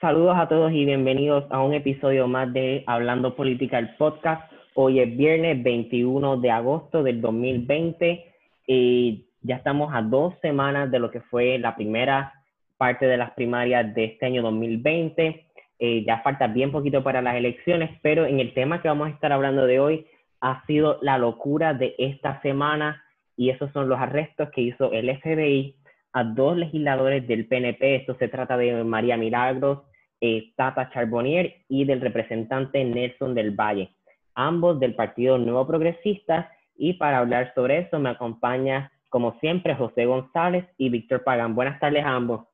Saludos 0.00 0.36
a 0.38 0.46
todos 0.46 0.70
y 0.70 0.84
bienvenidos 0.84 1.44
a 1.50 1.60
un 1.60 1.74
episodio 1.74 2.28
más 2.28 2.52
de 2.52 2.84
Hablando 2.86 3.34
Política, 3.34 3.80
el 3.80 3.96
podcast. 3.96 4.48
Hoy 4.74 5.00
es 5.00 5.16
viernes 5.16 5.60
21 5.60 6.36
de 6.36 6.52
agosto 6.52 7.02
del 7.02 7.20
2020 7.20 8.24
y 8.68 9.26
ya 9.42 9.56
estamos 9.56 9.92
a 9.92 10.02
dos 10.02 10.34
semanas 10.40 10.92
de 10.92 11.00
lo 11.00 11.10
que 11.10 11.20
fue 11.22 11.58
la 11.58 11.74
primera 11.74 12.32
parte 12.76 13.06
de 13.06 13.16
las 13.16 13.32
primarias 13.32 13.92
de 13.92 14.04
este 14.04 14.26
año 14.26 14.40
2020. 14.42 15.48
Eh, 15.80 16.04
ya 16.06 16.20
falta 16.20 16.46
bien 16.46 16.70
poquito 16.70 17.02
para 17.02 17.20
las 17.20 17.34
elecciones, 17.34 17.90
pero 18.00 18.24
en 18.24 18.38
el 18.38 18.54
tema 18.54 18.80
que 18.80 18.86
vamos 18.86 19.08
a 19.08 19.10
estar 19.10 19.32
hablando 19.32 19.66
de 19.66 19.80
hoy 19.80 20.06
ha 20.40 20.64
sido 20.66 20.98
la 21.02 21.18
locura 21.18 21.74
de 21.74 21.96
esta 21.98 22.40
semana 22.42 23.02
y 23.36 23.50
esos 23.50 23.72
son 23.72 23.88
los 23.88 23.98
arrestos 23.98 24.50
que 24.50 24.60
hizo 24.60 24.92
el 24.92 25.10
FBI 25.18 25.74
a 26.12 26.22
dos 26.22 26.56
legisladores 26.56 27.26
del 27.26 27.48
PNP. 27.48 27.96
Esto 27.96 28.14
se 28.16 28.28
trata 28.28 28.56
de 28.56 28.84
María 28.84 29.16
Milagros, 29.16 29.87
eh, 30.20 30.52
Tata 30.56 30.90
Charbonnier 30.90 31.62
y 31.68 31.84
del 31.84 32.00
representante 32.00 32.84
Nelson 32.84 33.34
del 33.34 33.52
Valle, 33.52 33.94
ambos 34.34 34.80
del 34.80 34.94
Partido 34.94 35.38
Nuevo 35.38 35.66
Progresista. 35.66 36.50
Y 36.76 36.94
para 36.94 37.18
hablar 37.18 37.52
sobre 37.54 37.78
eso 37.78 37.98
me 37.98 38.10
acompaña, 38.10 38.92
como 39.08 39.38
siempre, 39.40 39.74
José 39.74 40.06
González 40.06 40.64
y 40.76 40.90
Víctor 40.90 41.24
Pagan. 41.24 41.54
Buenas 41.54 41.80
tardes 41.80 42.04
a 42.04 42.14
ambos. 42.14 42.46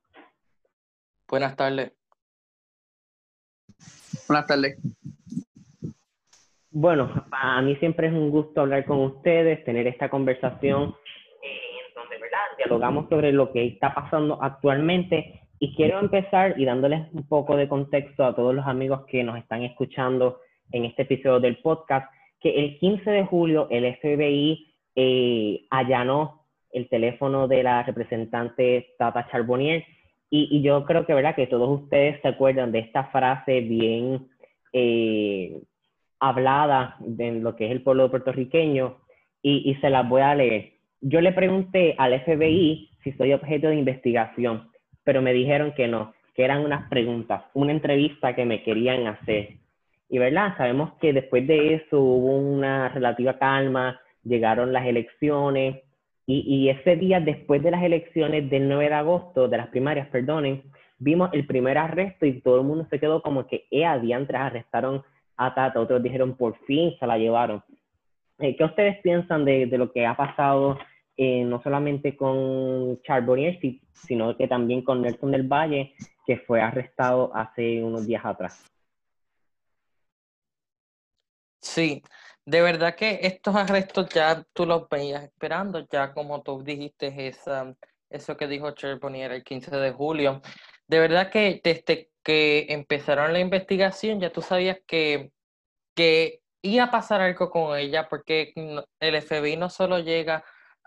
Buenas 1.29 1.57
tardes. 1.57 1.93
Buenas 4.29 4.47
tardes. 4.47 4.79
Bueno, 6.71 7.27
a 7.31 7.63
mí 7.63 7.77
siempre 7.77 8.09
es 8.09 8.13
un 8.13 8.31
gusto 8.31 8.63
hablar 8.63 8.85
con 8.85 9.01
ustedes, 9.01 9.65
tener 9.65 9.87
esta 9.87 10.09
conversación 10.09 10.95
dialogamos 12.57 13.09
sobre 13.09 13.33
lo 13.33 13.53
que 13.53 13.67
está 13.67 13.95
pasando 13.95 14.43
actualmente 14.43 15.41
y 15.65 15.73
quiero 15.73 15.99
empezar 15.99 16.61
y 16.61 16.67
dándoles 16.67 17.11
un 17.15 17.27
poco 17.27 17.57
de 17.57 17.69
contexto 17.69 18.23
a 18.23 18.37
todos 18.37 18.55
los 18.55 18.67
amigos 18.67 19.07
que 19.07 19.25
nos 19.25 19.39
están 19.39 19.63
escuchando 19.63 20.41
en 20.71 20.85
este 20.85 21.03
episodio 21.05 21.41
del 21.41 21.57
podcast, 21.57 22.07
que 22.39 22.51
el 22.51 22.79
15 22.79 23.11
de 23.11 23.25
julio 23.25 23.67
el 23.71 23.97
FBI 23.97 24.75
eh, 24.95 25.65
allanó 25.71 26.43
el 26.71 26.87
teléfono 26.91 27.49
de 27.49 27.63
la 27.63 27.83
representante 27.83 28.89
Tata 28.99 29.27
Charbonnier. 29.31 29.87
Y, 30.29 30.61
yo 30.61 30.85
creo 30.85 31.07
que, 31.07 31.15
¿verdad? 31.15 31.35
que 31.35 31.47
todos 31.47 31.81
ustedes 31.81 32.21
se 32.21 32.29
acuerdan 32.29 32.71
de 32.71 32.81
esta 32.81 33.05
frase 33.05 33.63
bien 33.63 34.29
eh, 34.75 35.63
hablada 36.21 36.99
en 37.19 37.43
lo 37.43 37.57
que 37.57 37.65
es 37.65 37.71
el 37.71 37.81
pueblo 37.81 38.11
puertorriqueño 38.11 38.99
y, 39.41 39.71
y 39.71 39.77
se 39.77 39.89
las 39.89 40.07
voy 40.07 40.21
a 40.21 40.35
leer. 40.35 40.75
Yo 41.01 41.23
le 41.23 41.33
pregunté 41.33 41.95
al 41.97 42.21
FBI 42.21 42.91
si 43.03 43.13
soy 43.13 43.33
objeto 43.33 43.69
de 43.69 43.77
investigación, 43.77 44.74
pero 45.05 45.23
me 45.23 45.33
dijeron 45.33 45.73
que 45.73 45.87
no, 45.87 46.15
que 46.35 46.45
eran 46.45 46.65
unas 46.65 46.89
preguntas, 46.89 47.45
una 47.55 47.73
entrevista 47.73 48.35
que 48.35 48.45
me 48.45 48.63
querían 48.63 49.07
hacer. 49.07 49.51
Y 50.09 50.19
verdad, 50.19 50.57
sabemos 50.57 50.95
que 51.01 51.13
después 51.13 51.47
de 51.47 51.75
eso 51.75 52.01
hubo 52.01 52.37
una 52.37 52.89
relativa 52.89 53.39
calma, 53.39 54.01
llegaron 54.25 54.73
las 54.73 54.87
elecciones, 54.87 55.77
y, 56.27 56.71
ese 56.71 56.97
día 56.97 57.21
después 57.21 57.63
de 57.63 57.71
las 57.71 57.83
elecciones 57.83 58.49
del 58.49 58.67
9 58.67 58.89
de 58.89 58.95
agosto, 58.95 59.47
de 59.47 59.59
las 59.59 59.69
primarias, 59.69 60.09
perdonen, 60.09 60.63
vimos 60.99 61.29
el 61.35 61.47
primer 61.47 61.77
arresto 61.77 62.25
y 62.25 62.41
todo 62.41 62.61
el 62.61 62.67
mundo 62.67 62.87
se 62.89 62.99
quedó 62.99 63.21
como 63.21 63.47
que, 63.47 63.67
eh, 63.71 63.87
diantres, 64.01 64.41
arrestaron 64.41 65.03
a 65.37 65.55
Tata, 65.55 65.81
otros 65.81 66.03
dijeron, 66.03 66.35
por 66.35 66.57
fin 66.65 66.97
se 66.99 67.07
la 67.07 67.19
llevaron. 67.19 67.63
Eh, 68.39 68.57
¿Qué 68.57 68.65
ustedes 68.65 68.99
piensan 69.03 69.45
de, 69.45 69.67
de, 69.67 69.77
lo 69.77 69.93
que 69.93 70.07
ha 70.07 70.17
pasado 70.17 70.79
eh, 71.17 71.45
no 71.45 71.63
solamente 71.63 72.17
con 72.17 73.01
Charbonnier, 73.03 73.59
sino 73.93 74.37
que 74.37 74.49
también 74.49 74.83
con 74.83 75.03
Nelson 75.03 75.31
del 75.31 75.45
Valle, 75.45 75.95
que 76.27 76.39
fue 76.39 76.61
arrestado 76.61 77.31
hace 77.35 77.83
unos 77.83 78.07
días 78.07 78.25
atrás. 78.25 78.65
Sí, 81.61 82.03
de 82.45 82.61
verdad 82.61 82.95
que 82.95 83.21
estos 83.23 83.57
arrestos 83.57 84.09
ya 84.11 84.45
tú 84.53 84.67
los 84.67 84.89
veías 84.89 85.25
esperando, 85.25 85.87
ya 85.91 86.13
como 86.13 86.43
tú 86.43 86.63
dijiste, 86.63 87.29
esa, 87.29 87.75
eso 88.11 88.37
que 88.37 88.47
dijo 88.47 88.73
Charbonnier 88.73 89.33
el 89.33 89.45
15 89.45 89.71
de 89.77 89.93
julio. 89.93 90.43
De 90.87 90.99
verdad 90.99 91.31
que 91.31 91.61
desde 91.65 92.11
que 92.23 92.67
empezaron 92.71 93.33
la 93.33 93.41
investigación 93.41 94.21
ya 94.21 94.33
tú 94.33 94.43
sabías 94.43 94.79
que, 94.87 95.31
que 95.95 96.43
iba 96.63 96.85
a 96.85 96.91
pasar 96.91 97.21
algo 97.21 97.51
con 97.51 97.79
ella, 97.79 98.09
porque 98.09 98.53
el 99.01 99.23
FBI 99.23 99.57
no 99.57 99.71
solo 99.71 99.99
llega 100.01 100.45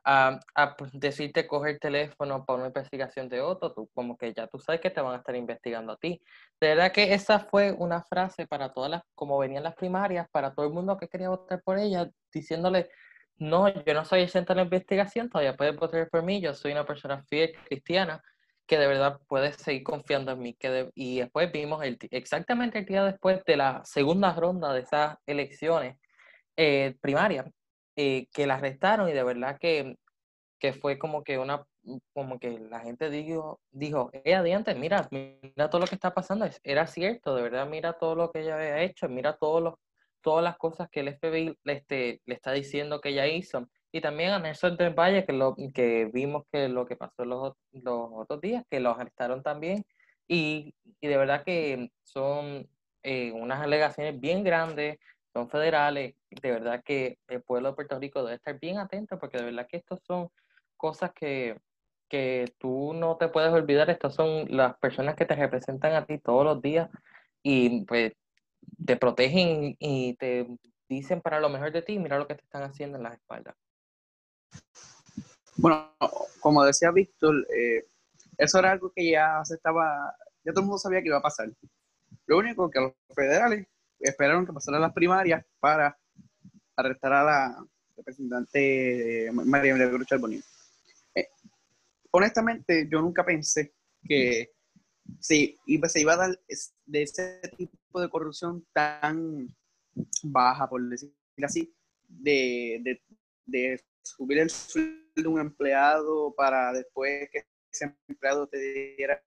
a, 0.09 0.39
a 0.55 0.77
pues, 0.77 0.91
decirte 0.93 1.45
coger 1.45 1.71
el 1.75 1.79
teléfono 1.81 2.45
para 2.45 2.59
una 2.59 2.67
investigación 2.67 3.27
de 3.27 3.41
otro, 3.41 3.73
tú 3.73 3.89
como 3.93 4.17
que 4.17 4.33
ya 4.33 4.47
tú 4.47 4.57
sabes 4.57 4.79
que 4.79 4.89
te 4.89 5.01
van 5.01 5.15
a 5.15 5.17
estar 5.17 5.35
investigando 5.35 5.91
a 5.91 5.97
ti. 5.97 6.21
De 6.61 6.69
verdad 6.69 6.93
que 6.93 7.13
esa 7.13 7.41
fue 7.41 7.73
una 7.73 8.01
frase 8.03 8.47
para 8.47 8.71
todas 8.71 8.89
las, 8.89 9.01
como 9.13 9.37
venían 9.37 9.63
las 9.63 9.75
primarias, 9.75 10.27
para 10.31 10.53
todo 10.53 10.65
el 10.65 10.71
mundo 10.71 10.97
que 10.97 11.09
quería 11.09 11.27
votar 11.27 11.61
por 11.61 11.77
ella, 11.77 12.09
diciéndole, 12.33 12.89
no, 13.37 13.67
yo 13.83 13.93
no 13.93 14.05
soy 14.05 14.21
exento 14.21 14.53
de 14.53 14.57
la 14.57 14.63
investigación, 14.63 15.29
todavía 15.29 15.57
puedes 15.57 15.75
votar 15.75 16.09
por 16.09 16.23
mí, 16.23 16.39
yo 16.39 16.53
soy 16.53 16.71
una 16.71 16.85
persona 16.85 17.21
fiel 17.23 17.53
cristiana 17.67 18.21
que 18.65 18.77
de 18.77 18.87
verdad 18.87 19.19
puedes 19.27 19.57
seguir 19.57 19.83
confiando 19.83 20.31
en 20.31 20.39
mí. 20.39 20.53
Que 20.55 20.89
y 20.95 21.19
después 21.19 21.51
vimos 21.51 21.83
el, 21.83 21.97
exactamente 22.11 22.79
el 22.79 22.85
día 22.85 23.03
después 23.03 23.43
de 23.45 23.57
la 23.57 23.81
segunda 23.83 24.33
ronda 24.33 24.73
de 24.73 24.81
esas 24.81 25.17
elecciones 25.25 25.97
eh, 26.55 26.95
primarias, 27.01 27.45
eh, 27.97 28.27
que 28.31 28.47
la 28.47 28.55
arrestaron 28.55 29.09
y 29.09 29.13
de 29.13 29.23
verdad 29.23 29.57
que, 29.59 29.97
que 30.59 30.71
fue 30.71 30.97
como 30.97 31.23
que 31.23 31.37
una 31.37 31.65
como 32.13 32.39
que 32.39 32.59
la 32.59 32.79
gente 32.81 33.09
dijo, 33.09 33.59
dijo, 33.71 34.09
eh, 34.13 34.35
adiante, 34.35 34.75
mira, 34.75 35.07
mira 35.11 35.69
todo 35.69 35.81
lo 35.81 35.87
que 35.87 35.95
está 35.95 36.13
pasando, 36.13 36.47
era 36.63 36.87
cierto, 36.87 37.35
de 37.35 37.43
verdad, 37.43 37.67
mira 37.67 37.93
todo 37.93 38.15
lo 38.15 38.31
que 38.31 38.41
ella 38.41 38.55
había 38.55 38.81
hecho, 38.81 39.07
mira 39.09 39.37
todos 39.37 39.63
los, 39.63 39.73
todas 40.21 40.43
las 40.43 40.57
cosas 40.57 40.89
que 40.91 41.01
el 41.01 41.09
FBI 41.09 41.57
le, 41.63 41.73
este, 41.73 42.21
le 42.25 42.35
está 42.35 42.51
diciendo 42.51 43.01
que 43.01 43.09
ella 43.09 43.27
hizo. 43.27 43.67
Y 43.91 44.01
también 44.01 44.31
a 44.31 44.39
Nelson 44.39 44.75
del 44.75 44.93
Valle, 44.93 45.25
que, 45.25 45.33
lo, 45.33 45.55
que 45.73 46.09
vimos 46.13 46.43
que 46.51 46.67
lo 46.67 46.85
que 46.85 46.97
pasó 46.97 47.23
los, 47.25 47.53
los 47.71 48.09
otros 48.13 48.41
días, 48.41 48.63
que 48.69 48.79
los 48.79 48.99
arrestaron 48.99 49.41
también. 49.41 49.85
Y, 50.27 50.75
y 50.99 51.07
de 51.07 51.17
verdad 51.17 51.43
que 51.45 51.89
son 52.03 52.67
eh, 53.03 53.31
unas 53.31 53.61
alegaciones 53.61 54.19
bien 54.19 54.43
grandes, 54.43 54.97
son 55.37 55.49
federales, 55.51 56.15
de 56.31 56.51
verdad 56.51 56.83
que 56.83 57.19
el 57.27 57.43
pueblo 57.43 57.69
de 57.69 57.75
Puerto 57.75 57.99
Rico 57.99 58.23
debe 58.23 58.37
estar 58.37 58.59
bien 58.59 58.79
atento 58.79 59.19
porque 59.19 59.37
de 59.37 59.45
verdad 59.45 59.67
que 59.69 59.77
estos 59.77 59.99
son 60.01 60.31
cosas 60.75 61.11
que, 61.13 61.59
que 62.09 62.55
tú 62.57 62.93
no 62.95 63.17
te 63.17 63.27
puedes 63.27 63.51
olvidar, 63.51 63.87
estas 63.91 64.15
son 64.15 64.47
las 64.49 64.75
personas 64.77 65.15
que 65.15 65.25
te 65.25 65.35
representan 65.35 65.93
a 65.93 66.05
ti 66.07 66.17
todos 66.17 66.43
los 66.43 66.59
días 66.59 66.89
y 67.43 67.85
pues 67.85 68.13
te 68.83 68.97
protegen 68.97 69.75
y 69.77 70.15
te 70.15 70.47
dicen 70.89 71.21
para 71.21 71.39
lo 71.39 71.49
mejor 71.49 71.71
de 71.71 71.83
ti, 71.83 71.99
mira 71.99 72.17
lo 72.17 72.25
que 72.25 72.33
te 72.33 72.43
están 72.43 72.63
haciendo 72.63 72.97
en 72.97 73.03
las 73.03 73.13
espaldas. 73.13 73.55
Bueno, 75.57 75.93
como 76.39 76.63
decía 76.63 76.89
Víctor, 76.89 77.45
eh, 77.55 77.85
eso 78.39 78.57
era 78.57 78.71
algo 78.71 78.91
que 78.91 79.11
ya 79.11 79.39
se 79.45 79.53
estaba, 79.53 80.15
ya 80.43 80.51
todo 80.51 80.61
el 80.61 80.65
mundo 80.65 80.79
sabía 80.79 81.01
que 81.01 81.09
iba 81.09 81.17
a 81.17 81.21
pasar. 81.21 81.49
Lo 82.25 82.39
único 82.39 82.71
que 82.71 82.79
los 82.79 82.93
federales 83.13 83.67
esperaron 83.99 84.45
que 84.45 84.53
pasaran 84.53 84.81
las 84.81 84.93
primarias 84.93 85.45
para 85.59 85.97
arrestar 86.75 87.13
a 87.13 87.23
la 87.23 87.65
representante 87.95 89.29
María 89.33 89.73
Milagro 89.73 90.03
Charbonnier. 90.03 90.43
Eh, 91.15 91.27
honestamente, 92.11 92.87
yo 92.89 93.01
nunca 93.01 93.25
pensé 93.25 93.73
que 94.03 94.51
se 95.19 95.55
iba, 95.65 95.89
se 95.89 96.01
iba 96.01 96.13
a 96.13 96.17
dar 96.17 96.39
de 96.85 97.01
ese 97.01 97.41
tipo 97.57 97.99
de 97.99 98.09
corrupción 98.09 98.65
tan 98.73 99.47
baja, 100.23 100.69
por 100.69 100.81
decirlo 100.87 101.15
así, 101.43 101.73
de, 102.07 102.99
de, 103.45 103.83
subir 104.03 104.39
el 104.39 104.49
sueldo 104.49 105.03
de 105.15 105.27
un 105.27 105.39
empleado 105.39 106.33
para 106.35 106.71
después 106.71 107.29
que 107.31 107.43
ese 107.71 107.93
empleado 108.07 108.47
te 108.47 108.57
diera 108.95 109.21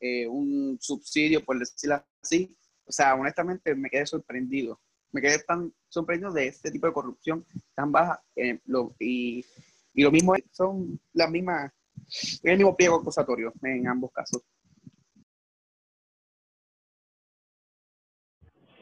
eh, 0.00 0.26
un 0.26 0.76
subsidio, 0.80 1.44
por 1.44 1.58
decirlo 1.58 2.04
así, 2.22 2.54
o 2.86 2.92
sea, 2.92 3.14
honestamente 3.14 3.74
me 3.74 3.90
quedé 3.90 4.06
sorprendido. 4.06 4.80
Me 5.12 5.20
quedé 5.20 5.38
tan 5.40 5.72
sorprendido 5.88 6.32
de 6.32 6.48
este 6.48 6.70
tipo 6.70 6.86
de 6.86 6.92
corrupción 6.92 7.44
tan 7.74 7.90
baja. 7.90 8.22
Eh, 8.34 8.60
y, 9.00 9.44
lo 9.94 10.10
mismo 10.10 10.34
son 10.52 11.00
las 11.14 11.30
mismas, 11.30 11.72
el 12.42 12.58
mismo 12.58 12.76
pliego 12.76 12.96
acusatorio 12.96 13.52
en 13.62 13.88
ambos 13.88 14.12
casos. 14.12 14.42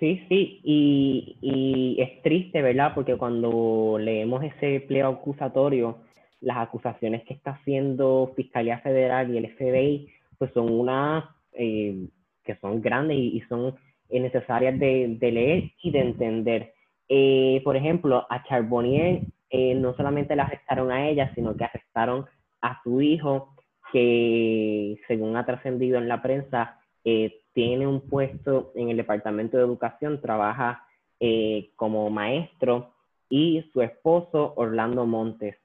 Sí, 0.00 0.26
sí, 0.28 0.60
y, 0.64 1.38
y, 1.40 2.02
es 2.02 2.20
triste, 2.22 2.60
¿verdad? 2.62 2.92
Porque 2.94 3.16
cuando 3.16 3.96
leemos 3.98 4.42
ese 4.42 4.80
pliego 4.80 5.08
acusatorio, 5.10 6.00
las 6.40 6.58
acusaciones 6.58 7.24
que 7.24 7.34
está 7.34 7.52
haciendo 7.52 8.32
Fiscalía 8.36 8.80
Federal 8.80 9.32
y 9.32 9.38
el 9.38 9.54
FBI, 9.56 10.08
pues 10.36 10.52
son 10.52 10.70
unas 10.70 11.24
eh, 11.52 12.08
que 12.44 12.56
son 12.56 12.82
grandes 12.82 13.16
y, 13.16 13.38
y 13.38 13.40
son 13.42 13.76
necesarias 14.10 14.78
de, 14.78 15.16
de, 15.18 15.32
leer 15.32 15.72
y 15.82 15.90
de 15.90 16.00
entender. 16.00 16.74
Eh, 17.08 17.60
por 17.64 17.76
ejemplo, 17.76 18.26
a 18.30 18.44
Charbonnier 18.44 19.22
eh, 19.50 19.74
no 19.74 19.94
solamente 19.94 20.36
la 20.36 20.44
arrestaron 20.44 20.90
a 20.90 21.08
ella, 21.08 21.32
sino 21.34 21.56
que 21.56 21.64
arrestaron 21.64 22.26
a 22.60 22.82
su 22.82 23.00
hijo, 23.00 23.54
que 23.92 24.98
según 25.06 25.36
ha 25.36 25.46
trascendido 25.46 25.98
en 25.98 26.08
la 26.08 26.22
prensa, 26.22 26.80
eh, 27.04 27.42
tiene 27.52 27.86
un 27.86 28.00
puesto 28.08 28.72
en 28.74 28.90
el 28.90 28.96
Departamento 28.96 29.56
de 29.56 29.62
Educación, 29.62 30.20
trabaja 30.20 30.84
eh, 31.20 31.70
como 31.76 32.10
maestro 32.10 32.94
y 33.28 33.64
su 33.72 33.82
esposo 33.82 34.54
Orlando 34.56 35.06
Montes. 35.06 35.56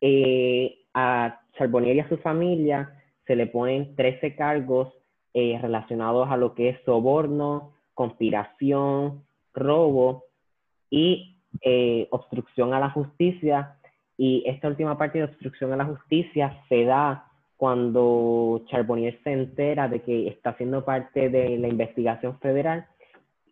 Eh, 0.00 0.80
a 0.94 1.40
Charbonnier 1.56 1.96
y 1.96 2.00
a 2.00 2.08
su 2.08 2.18
familia 2.18 2.92
se 3.26 3.36
le 3.36 3.46
ponen 3.46 3.94
13 3.94 4.34
cargos 4.34 4.92
relacionados 5.34 6.28
a 6.30 6.36
lo 6.36 6.54
que 6.54 6.70
es 6.70 6.80
soborno, 6.84 7.72
conspiración, 7.94 9.22
robo 9.54 10.24
y 10.90 11.36
obstrucción 12.10 12.74
a 12.74 12.80
la 12.80 12.90
justicia. 12.90 13.76
Y 14.16 14.42
esta 14.46 14.68
última 14.68 14.98
parte 14.98 15.18
de 15.18 15.24
obstrucción 15.24 15.72
a 15.72 15.76
la 15.76 15.84
justicia 15.84 16.60
se 16.68 16.84
da 16.84 17.28
cuando 17.58 18.62
Charbonnier 18.66 19.18
se 19.24 19.32
entera 19.32 19.88
de 19.88 20.00
que 20.00 20.28
está 20.28 20.56
siendo 20.56 20.84
parte 20.84 21.28
de 21.28 21.58
la 21.58 21.66
investigación 21.66 22.38
federal 22.38 22.86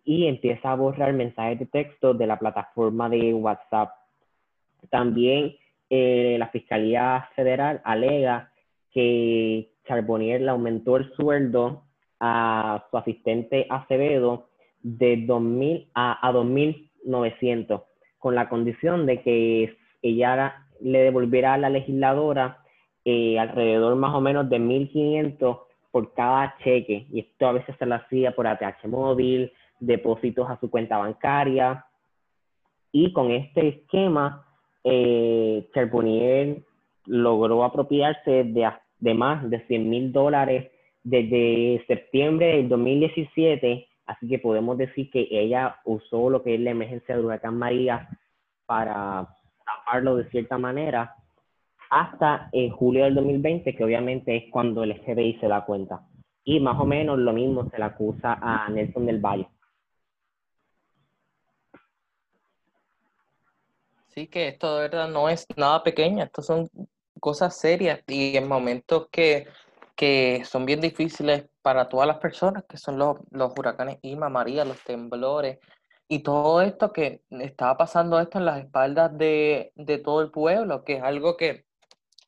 y 0.05 0.29
empieza 0.29 0.71
a 0.71 0.77
borrar 0.77 1.13
mensajes 1.13 1.59
de 1.59 1.67
texto 1.67 2.15
de 2.15 2.29
la 2.29 2.39
plataforma 2.39 3.09
de 3.09 3.35
WhatsApp. 3.35 3.91
También 4.91 5.57
eh, 5.91 6.37
la 6.39 6.47
Fiscalía 6.49 7.29
Federal 7.35 7.81
alega 7.85 8.53
que 8.93 9.73
Charbonnier 9.87 10.41
le 10.41 10.51
aumentó 10.51 10.97
el 10.97 11.13
sueldo 11.15 11.83
a 12.21 12.85
su 12.91 12.97
asistente 12.97 13.67
Acevedo 13.69 14.49
de 14.83 15.27
2.000 15.27 15.89
a, 15.95 16.29
a 16.29 16.33
2.900, 16.33 17.83
con 18.19 18.35
la 18.35 18.49
condición 18.49 19.07
de 19.07 19.23
que 19.23 19.77
ella 20.03 20.67
le 20.81 20.99
devolviera 21.01 21.55
a 21.55 21.59
la 21.59 21.71
legisladora 21.71 22.59
eh, 23.05 23.39
alrededor 23.39 23.95
más 23.97 24.15
o 24.15 24.21
menos 24.21 24.49
de 24.49 24.59
1.500 24.59 25.61
por 25.91 26.13
cada 26.15 26.57
cheque. 26.63 27.07
Y 27.13 27.21
esto 27.21 27.47
a 27.47 27.53
veces 27.53 27.77
se 27.79 27.87
lo 27.87 27.95
hacía 27.95 28.35
por 28.35 28.47
ATH 28.47 28.85
móvil, 28.87 29.53
depósitos 29.81 30.49
a 30.51 30.59
su 30.59 30.71
cuenta 30.71 30.99
bancaria. 30.99 31.87
Y 32.93 33.13
con 33.13 33.31
este 33.31 33.69
esquema, 33.69 34.45
eh, 34.85 35.69
Charbonnier 35.73 36.63
logró 37.07 37.65
apropiarse 37.65 38.45
de, 38.45 38.69
de 38.99 39.15
más 39.15 39.49
de 39.51 39.67
100 39.67 39.91
mil 39.91 40.13
dólares 40.13 40.71
desde 41.03 41.85
septiembre 41.87 42.57
del 42.57 42.69
2017. 42.69 43.87
Así 44.07 44.29
que 44.29 44.39
podemos 44.39 44.79
decir 44.79 45.11
que 45.11 45.29
ella 45.31 45.81
usó 45.85 46.31
lo 46.31 46.43
que 46.43 46.55
es 46.55 46.61
la 46.61 46.71
emergencia 46.71 47.17
de 47.17 47.25
huracán 47.25 47.59
María 47.59 48.09
para 48.67 49.29
taparlo 49.65 50.17
de 50.17 50.29
cierta 50.31 50.59
manera 50.59 51.15
hasta 51.91 52.49
en 52.53 52.71
julio 52.71 53.05
del 53.05 53.15
2020, 53.15 53.75
que 53.75 53.85
obviamente 53.85 54.37
es 54.37 54.45
cuando 54.51 54.83
el 54.83 55.01
FBI 55.01 55.39
se 55.41 55.49
da 55.49 55.65
cuenta. 55.65 56.07
Y 56.45 56.61
más 56.61 56.79
o 56.81 56.85
menos 56.85 57.19
lo 57.19 57.33
mismo 57.33 57.69
se 57.71 57.79
le 57.79 57.85
acusa 57.85 58.39
a 58.41 58.69
Nelson 58.69 59.07
del 59.07 59.21
Valle. 59.21 59.49
Sí, 64.09 64.29
que 64.29 64.49
esto 64.49 64.77
de 64.77 64.83
verdad 64.83 65.09
no 65.11 65.29
es 65.29 65.47
nada 65.57 65.83
pequeño, 65.83 66.25
esto 66.25 66.41
son 66.41 66.69
cosas 67.21 67.57
serias 67.57 68.01
y 68.07 68.37
en 68.37 68.49
momentos 68.49 69.09
que, 69.11 69.47
que 69.95 70.43
son 70.45 70.67
bien 70.67 70.81
difíciles 70.81 71.47
para 71.63 71.89
todas 71.89 72.07
las 72.07 72.19
personas, 72.19 72.65
que 72.69 72.77
son 72.77 72.99
los, 72.99 73.17
los 73.31 73.53
huracanes 73.57 73.99
Irma, 74.03 74.29
María, 74.29 74.65
los 74.65 74.83
temblores, 74.85 75.59
y 76.09 76.21
todo 76.21 76.63
esto 76.63 76.93
que 76.93 77.23
estaba 77.31 77.77
pasando 77.77 78.21
esto 78.21 78.39
en 78.39 78.45
las 78.45 78.61
espaldas 78.61 79.17
de, 79.19 79.73
de 79.75 79.99
todo 79.99 80.21
el 80.21 80.31
pueblo, 80.31 80.85
que 80.85 80.95
es 80.95 81.03
algo 81.03 81.37
que 81.37 81.67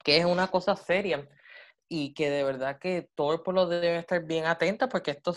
que 0.09 0.17
es 0.17 0.25
una 0.25 0.49
cosa 0.49 0.75
seria 0.75 1.29
y 1.87 2.15
que 2.15 2.31
de 2.31 2.43
verdad 2.43 2.79
que 2.79 3.11
todo 3.15 3.35
el 3.35 3.41
pueblo 3.41 3.67
debe 3.67 3.99
estar 3.99 4.25
bien 4.25 4.47
atento 4.47 4.89
porque 4.89 5.11
estos 5.11 5.37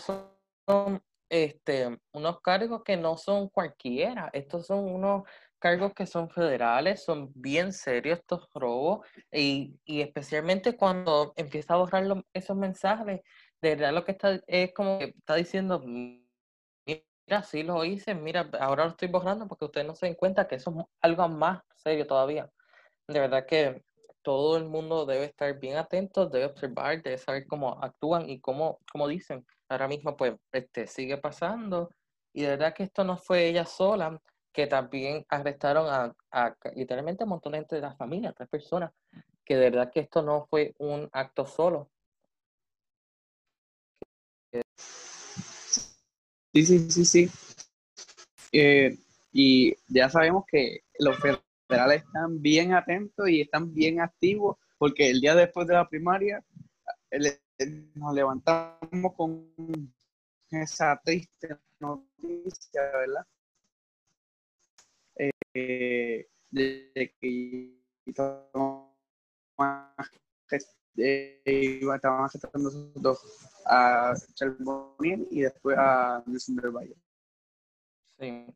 son 0.66 1.02
este, 1.28 1.98
unos 2.12 2.40
cargos 2.40 2.82
que 2.82 2.96
no 2.96 3.18
son 3.18 3.48
cualquiera, 3.48 4.30
estos 4.32 4.66
son 4.66 4.84
unos 4.84 5.24
cargos 5.62 5.94
que 5.94 6.06
son 6.06 6.28
federales, 6.28 7.04
son 7.04 7.30
bien 7.34 7.72
serios 7.72 8.18
estos 8.18 8.48
robos 8.52 9.06
y, 9.30 9.78
y 9.84 10.00
especialmente 10.00 10.76
cuando 10.76 11.32
empieza 11.36 11.74
a 11.74 11.76
borrar 11.78 12.04
esos 12.32 12.56
mensajes, 12.56 13.20
de 13.62 13.76
verdad 13.76 13.92
lo 13.92 14.04
que 14.04 14.12
está 14.12 14.40
es 14.48 14.74
como 14.74 14.98
que 14.98 15.14
está 15.16 15.36
diciendo, 15.36 15.80
mira, 15.84 17.42
sí 17.44 17.62
lo 17.62 17.84
hice, 17.84 18.14
mira, 18.14 18.50
ahora 18.60 18.84
lo 18.84 18.90
estoy 18.90 19.08
borrando 19.08 19.46
porque 19.46 19.66
ustedes 19.66 19.86
no 19.86 19.94
se 19.94 20.06
den 20.06 20.16
cuenta 20.16 20.48
que 20.48 20.56
eso 20.56 20.74
es 20.76 20.86
algo 21.00 21.28
más 21.28 21.62
serio 21.76 22.06
todavía. 22.06 22.50
De 23.06 23.20
verdad 23.20 23.46
que 23.46 23.84
todo 24.22 24.56
el 24.56 24.64
mundo 24.64 25.06
debe 25.06 25.26
estar 25.26 25.58
bien 25.60 25.76
atento, 25.76 26.26
debe 26.28 26.46
observar, 26.46 27.02
debe 27.02 27.18
saber 27.18 27.46
cómo 27.46 27.82
actúan 27.82 28.28
y 28.28 28.40
cómo, 28.40 28.80
cómo 28.90 29.08
dicen. 29.08 29.46
Ahora 29.68 29.88
mismo, 29.88 30.16
pues, 30.16 30.34
este, 30.52 30.86
sigue 30.86 31.18
pasando. 31.18 31.90
Y 32.32 32.42
de 32.42 32.48
verdad 32.50 32.74
que 32.74 32.84
esto 32.84 33.04
no 33.04 33.16
fue 33.16 33.46
ella 33.46 33.66
sola, 33.66 34.20
que 34.52 34.66
también 34.66 35.24
arrestaron 35.28 35.86
a, 35.88 36.14
a 36.30 36.56
literalmente 36.74 37.24
un 37.24 37.30
montón 37.30 37.52
de 37.52 37.58
gente 37.58 37.76
de 37.76 37.82
la 37.82 37.96
familia, 37.96 38.32
tres 38.32 38.48
personas, 38.48 38.92
que 39.44 39.56
de 39.56 39.70
verdad 39.70 39.90
que 39.90 40.00
esto 40.00 40.22
no 40.22 40.46
fue 40.46 40.74
un 40.78 41.08
acto 41.12 41.46
solo. 41.46 41.90
Sí, 46.52 46.66
sí, 46.66 46.90
sí, 46.90 47.04
sí. 47.04 47.30
Eh, 48.52 48.98
y 49.32 49.74
ya 49.88 50.10
sabemos 50.10 50.44
que 50.46 50.80
los 50.98 51.16
están 51.94 52.42
bien 52.42 52.74
atentos 52.74 53.28
y 53.28 53.40
están 53.40 53.72
bien 53.72 54.00
activos, 54.00 54.58
porque 54.76 55.08
el 55.08 55.20
día 55.20 55.34
después 55.34 55.66
de 55.66 55.74
la 55.74 55.88
primaria 55.88 56.44
nos 57.94 58.14
levantamos 58.14 59.14
con 59.16 59.50
esa 60.50 61.00
triste 61.02 61.56
noticia, 61.80 62.82
¿verdad? 62.92 63.26
Eh, 65.54 66.28
de 66.50 67.14
que 67.20 67.82
estaban 71.94 72.28
gestando 72.28 72.70
dos 72.96 73.48
a 73.66 74.14
Charbonnier 74.34 75.20
y 75.30 75.42
después 75.42 75.76
a 75.78 76.22
Nelson 76.26 76.56
del 76.56 76.70
Valle. 76.70 76.96
Sí. 78.18 78.46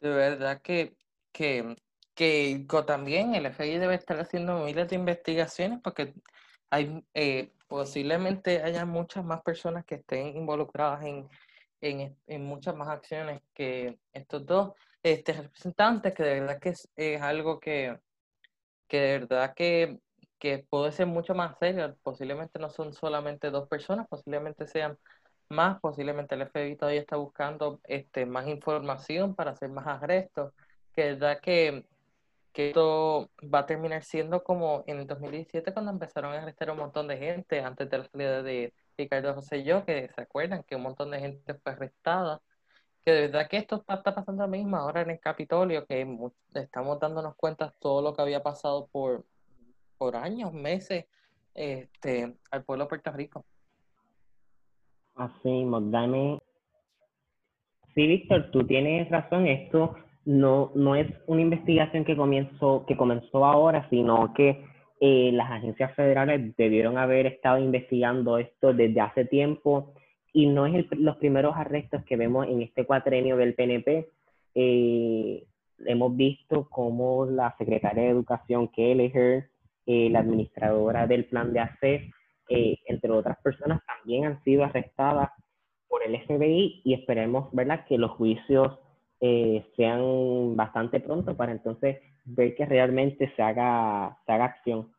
De 0.00 0.08
verdad 0.08 0.62
que, 0.62 0.96
que 1.32 1.76
que 2.20 2.66
también 2.86 3.34
el 3.34 3.46
FBI 3.50 3.78
debe 3.78 3.94
estar 3.94 4.20
haciendo 4.20 4.62
miles 4.64 4.88
de 4.88 4.96
investigaciones 4.96 5.80
porque 5.82 6.12
hay 6.68 7.02
eh, 7.14 7.54
posiblemente 7.66 8.62
haya 8.62 8.84
muchas 8.84 9.24
más 9.24 9.40
personas 9.40 9.86
que 9.86 9.94
estén 9.94 10.36
involucradas 10.36 11.02
en, 11.04 11.26
en, 11.80 12.14
en, 12.26 12.44
muchas 12.44 12.76
más 12.76 12.88
acciones 12.88 13.40
que 13.54 13.98
estos 14.12 14.44
dos 14.44 14.72
este, 15.02 15.32
representantes, 15.32 16.14
que 16.14 16.22
de 16.22 16.40
verdad 16.40 16.60
que 16.60 16.70
es, 16.70 17.22
algo 17.22 17.60
que, 17.60 17.98
que 18.88 19.00
de 19.00 19.18
verdad 19.20 19.54
que, 19.54 19.98
que 20.38 20.66
puede 20.70 20.92
ser 20.92 21.06
mucho 21.06 21.34
más 21.34 21.58
serio. 21.58 21.96
Posiblemente 22.02 22.58
no 22.58 22.70
son 22.70 22.92
solamente 22.94 23.50
dos 23.50 23.68
personas, 23.68 24.08
posiblemente 24.08 24.66
sean 24.66 24.98
más, 25.48 25.80
posiblemente 25.80 26.34
el 26.36 26.42
FBI 26.42 26.76
todavía 26.76 27.00
está 27.00 27.16
buscando 27.16 27.80
este, 27.84 28.26
más 28.26 28.46
información 28.48 29.34
para 29.34 29.52
hacer 29.52 29.70
más 29.70 29.86
arrestos, 29.86 30.52
que 30.94 31.02
de 31.02 31.14
verdad 31.14 31.40
que 31.40 31.84
que 32.52 32.68
esto 32.68 33.30
va 33.42 33.60
a 33.60 33.66
terminar 33.66 34.02
siendo 34.02 34.42
como 34.42 34.84
en 34.86 34.98
el 35.00 35.06
2017 35.06 35.72
cuando 35.72 35.92
empezaron 35.92 36.32
a 36.34 36.42
arrestar 36.42 36.70
un 36.70 36.78
montón 36.78 37.08
de 37.08 37.16
gente 37.18 37.60
antes 37.60 37.88
de 37.88 37.98
la 37.98 38.04
salida 38.04 38.42
de 38.42 38.74
Ricardo 38.96 39.34
José 39.34 39.58
y 39.58 39.64
yo, 39.64 39.84
que 39.84 40.08
se 40.14 40.20
acuerdan 40.20 40.64
que 40.64 40.76
un 40.76 40.82
montón 40.82 41.10
de 41.10 41.20
gente 41.20 41.54
fue 41.54 41.72
arrestada, 41.72 42.42
que 43.04 43.12
de 43.12 43.20
verdad 43.22 43.48
que 43.48 43.56
esto 43.56 43.76
está, 43.76 44.02
pasando 44.02 44.44
lo 44.44 44.48
mismo 44.48 44.76
ahora 44.76 45.02
en 45.02 45.10
el 45.10 45.20
Capitolio, 45.20 45.86
que 45.86 46.06
estamos 46.54 47.00
dándonos 47.00 47.34
cuenta 47.36 47.72
todo 47.78 48.02
lo 48.02 48.14
que 48.14 48.22
había 48.22 48.42
pasado 48.42 48.88
por, 48.92 49.24
por 49.96 50.16
años, 50.16 50.52
meses, 50.52 51.06
este, 51.54 52.36
al 52.50 52.64
pueblo 52.64 52.84
de 52.84 52.88
Puerto 52.88 53.12
Rico. 53.12 53.44
Así, 55.14 55.66
dame. 55.90 56.38
Sí, 57.94 58.06
Víctor, 58.06 58.50
tú 58.52 58.66
tienes 58.66 59.10
razón, 59.10 59.46
esto 59.46 59.96
no, 60.24 60.70
no 60.74 60.94
es 60.94 61.06
una 61.26 61.40
investigación 61.40 62.04
que, 62.04 62.16
comenzó, 62.16 62.84
que 62.86 62.96
comenzó 62.96 63.44
ahora, 63.44 63.88
sino 63.90 64.32
que 64.34 64.64
eh, 65.00 65.30
las 65.32 65.50
agencias 65.50 65.94
federales 65.94 66.54
debieron 66.56 66.98
haber 66.98 67.26
estado 67.26 67.58
investigando 67.58 68.38
esto 68.38 68.72
desde 68.72 69.00
hace 69.00 69.24
tiempo 69.24 69.94
y 70.32 70.46
no 70.46 70.66
es 70.66 70.86
los 70.92 71.16
primeros 71.16 71.56
arrestos 71.56 72.04
que 72.04 72.16
vemos 72.16 72.46
en 72.46 72.62
este 72.62 72.84
cuatrenio 72.86 73.36
del 73.36 73.54
PNP. 73.54 74.08
Eh, 74.54 75.44
hemos 75.86 76.16
visto 76.16 76.68
cómo 76.68 77.26
la 77.26 77.54
secretaria 77.58 78.04
de 78.04 78.10
Educación, 78.10 78.68
Kelleher, 78.68 79.48
eh, 79.86 80.08
la 80.10 80.20
administradora 80.20 81.06
del 81.06 81.24
plan 81.26 81.52
de 81.52 81.60
ACEF, 81.60 82.02
entre 82.52 83.12
otras 83.12 83.38
personas, 83.42 83.80
también 83.86 84.24
han 84.24 84.42
sido 84.42 84.64
arrestadas 84.64 85.30
por 85.90 86.02
el 86.04 86.20
FBI 86.20 86.82
y 86.84 86.94
esperemos 86.94 87.48
¿verdad? 87.52 87.84
que 87.86 87.98
los 87.98 88.12
juicios 88.12 88.78
eh, 89.20 89.66
sean 89.76 90.56
bastante 90.56 90.98
pronto 91.00 91.36
para 91.36 91.52
entonces 91.52 91.98
ver 92.24 92.54
que 92.54 92.64
realmente 92.64 93.30
se 93.36 93.42
haga, 93.42 94.16
se 94.24 94.32
haga 94.32 94.44
acción. 94.46 94.92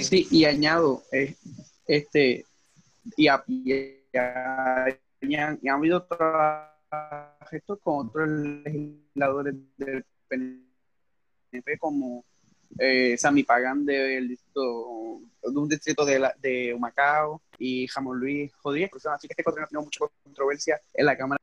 Sí, 0.00 0.26
y 0.30 0.46
añado, 0.46 1.02
eh, 1.12 1.36
este, 1.86 2.46
y, 3.14 3.26
y, 3.26 4.16
han, 4.16 5.68
habido 5.68 5.98
otros 5.98 6.20
gestos 7.50 7.78
con 7.80 8.08
otros 8.08 8.26
legisladores 8.26 9.54
del 9.76 10.02
PNP 10.28 11.78
como 11.78 12.24
eh, 12.78 13.18
Sami 13.18 13.42
Pagan 13.42 13.84
del 13.84 14.28
distrito, 14.28 15.20
de 15.42 15.58
un 15.58 15.68
distrito 15.68 16.06
de, 16.06 16.18
la, 16.18 16.34
de 16.38 16.72
Humacao 16.72 17.42
y 17.58 17.86
Jamón 17.86 18.18
Luis 18.18 18.50
Rodríguez, 18.64 18.90
así 19.04 19.28
que 19.28 19.32
este 19.34 19.44
cuatro 19.44 19.62
ha 19.62 19.66
tenido 19.66 19.84
mucha 19.84 20.06
controversia 20.24 20.80
en 20.94 21.04
la 21.04 21.18
Cámara. 21.18 21.38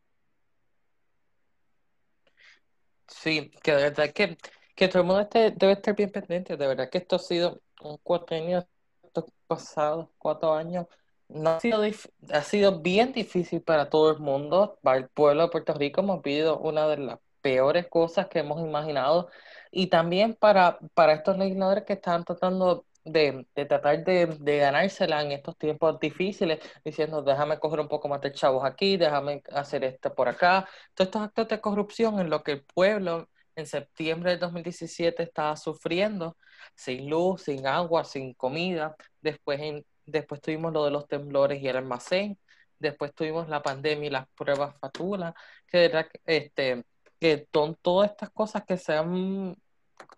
Sí, 3.08 3.52
que 3.62 3.74
de 3.74 3.84
verdad 3.84 4.12
que, 4.12 4.38
que 4.76 4.88
todo 4.88 5.04
el 5.04 5.08
mundo 5.08 5.30
debe 5.32 5.74
estar 5.74 5.96
bien 5.96 6.12
pendiente, 6.12 6.58
de 6.58 6.68
verdad 6.68 6.90
que 6.90 6.98
esto 6.98 7.18
ha 7.18 7.20
sido 7.20 7.62
un 7.82 7.98
cuatrenio, 7.98 8.68
estos 9.04 9.26
pasados 9.48 10.10
cuatro 10.18 10.54
años, 10.54 10.86
no 11.28 11.52
ha 11.52 11.60
sido, 11.60 11.84
ha 12.32 12.42
sido 12.42 12.82
bien 12.82 13.14
difícil 13.14 13.62
para 13.62 13.90
todo 13.90 14.12
el 14.12 14.20
mundo, 14.20 14.80
para 14.82 14.98
el 14.98 15.10
pueblo 15.10 15.44
de 15.44 15.50
Puerto 15.50 15.74
Rico 15.74 16.02
hemos 16.02 16.22
vivido 16.22 16.60
una 16.60 16.88
de 16.88 16.98
las 16.98 17.20
peores 17.42 17.88
cosas 17.88 18.28
que 18.28 18.40
hemos 18.40 18.60
imaginado 18.62 19.30
y 19.72 19.88
también 19.88 20.36
para, 20.36 20.80
para 20.94 21.14
estos 21.14 21.38
legisladores 21.38 21.84
que 21.86 21.94
están 21.94 22.24
tratando 22.26 22.86
de, 23.06 23.48
tratar 23.68 24.04
de, 24.04 24.58
ganársela 24.58 25.22
en 25.22 25.32
estos 25.32 25.58
tiempos 25.58 26.00
difíciles, 26.00 26.60
diciendo 26.84 27.22
déjame 27.22 27.60
coger 27.60 27.80
un 27.80 27.88
poco 27.88 28.08
más 28.08 28.22
de 28.22 28.32
chavos 28.32 28.66
aquí, 28.66 28.98
déjame 28.98 29.44
hacer 29.52 29.84
esto 29.84 30.14
por 30.14 30.30
acá. 30.30 30.68
Todos 30.94 31.08
estos 31.08 31.22
actos 31.22 31.48
de 31.48 31.62
corrupción 31.62 32.20
en 32.20 32.30
lo 32.30 32.44
que 32.44 32.54
el 32.54 32.64
pueblo 32.64 33.30
en 33.60 33.68
septiembre 33.68 34.32
de 34.32 34.38
2017 34.38 35.24
estaba 35.24 35.56
sufriendo, 35.58 36.38
sin 36.76 37.10
luz, 37.10 37.44
sin 37.44 37.68
agua, 37.68 38.04
sin 38.06 38.34
comida. 38.34 38.96
Después, 39.22 39.60
después 40.06 40.42
tuvimos 40.42 40.74
lo 40.74 40.86
de 40.86 40.92
los 40.92 41.08
temblores 41.08 41.62
y 41.62 41.68
el 41.68 41.78
almacén. 41.78 42.38
Después 42.80 43.14
tuvimos 43.14 43.50
la 43.50 43.62
pandemia 43.62 44.08
y 44.08 44.10
las 44.12 44.28
pruebas 44.30 44.76
fatulas, 44.80 45.34
que, 45.68 45.92
este, 46.26 46.84
que 47.20 47.48
son 47.54 47.76
todas 47.82 48.12
estas 48.12 48.30
cosas 48.32 48.64
que 48.66 48.78
se 48.78 48.94
han 48.94 49.56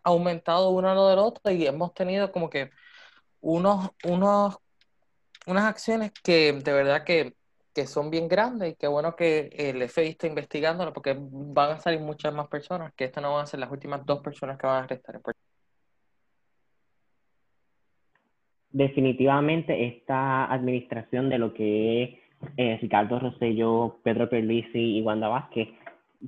aumentado 0.04 0.70
uno 0.70 0.90
a 0.90 0.96
lo 0.96 1.08
del 1.08 1.20
otro 1.20 1.52
y 1.52 1.66
hemos 1.66 1.94
tenido 1.94 2.32
como 2.32 2.50
que 2.50 2.70
unos, 3.42 3.90
unos, 4.04 4.58
unas 5.48 5.66
acciones 5.66 6.12
que 6.24 6.54
de 6.54 6.74
verdad 6.74 7.04
que, 7.04 7.36
que 7.74 7.88
son 7.88 8.10
bien 8.10 8.28
grandes 8.28 8.74
y 8.74 8.76
que 8.76 8.88
bueno 8.88 9.16
que 9.16 9.50
el 9.54 9.88
FBI 9.88 10.10
está 10.10 10.28
investigándolo 10.28 10.94
porque 10.94 11.16
van 11.20 11.72
a 11.72 11.80
salir 11.80 12.00
muchas 12.00 12.34
más 12.34 12.48
personas, 12.48 12.94
que 12.94 13.06
estas 13.06 13.24
no 13.24 13.34
van 13.34 13.44
a 13.44 13.48
ser 13.48 13.60
las 13.60 13.72
últimas 13.72 14.06
dos 14.06 14.22
personas 14.22 14.58
que 14.58 14.68
van 14.68 14.82
a 14.82 14.84
arrestar 14.84 15.16
en 15.16 15.22
Definitivamente 18.74 19.86
esta 19.86 20.46
administración 20.46 21.30
de 21.30 21.38
lo 21.38 21.54
que 21.54 22.04
es 22.04 22.10
eh, 22.58 22.78
Ricardo 22.82 23.20
Rosselló, 23.20 24.00
Pedro 24.04 24.30
Perlisi 24.30 24.98
y 24.98 25.02
Wanda 25.02 25.28
Vázquez 25.28 25.70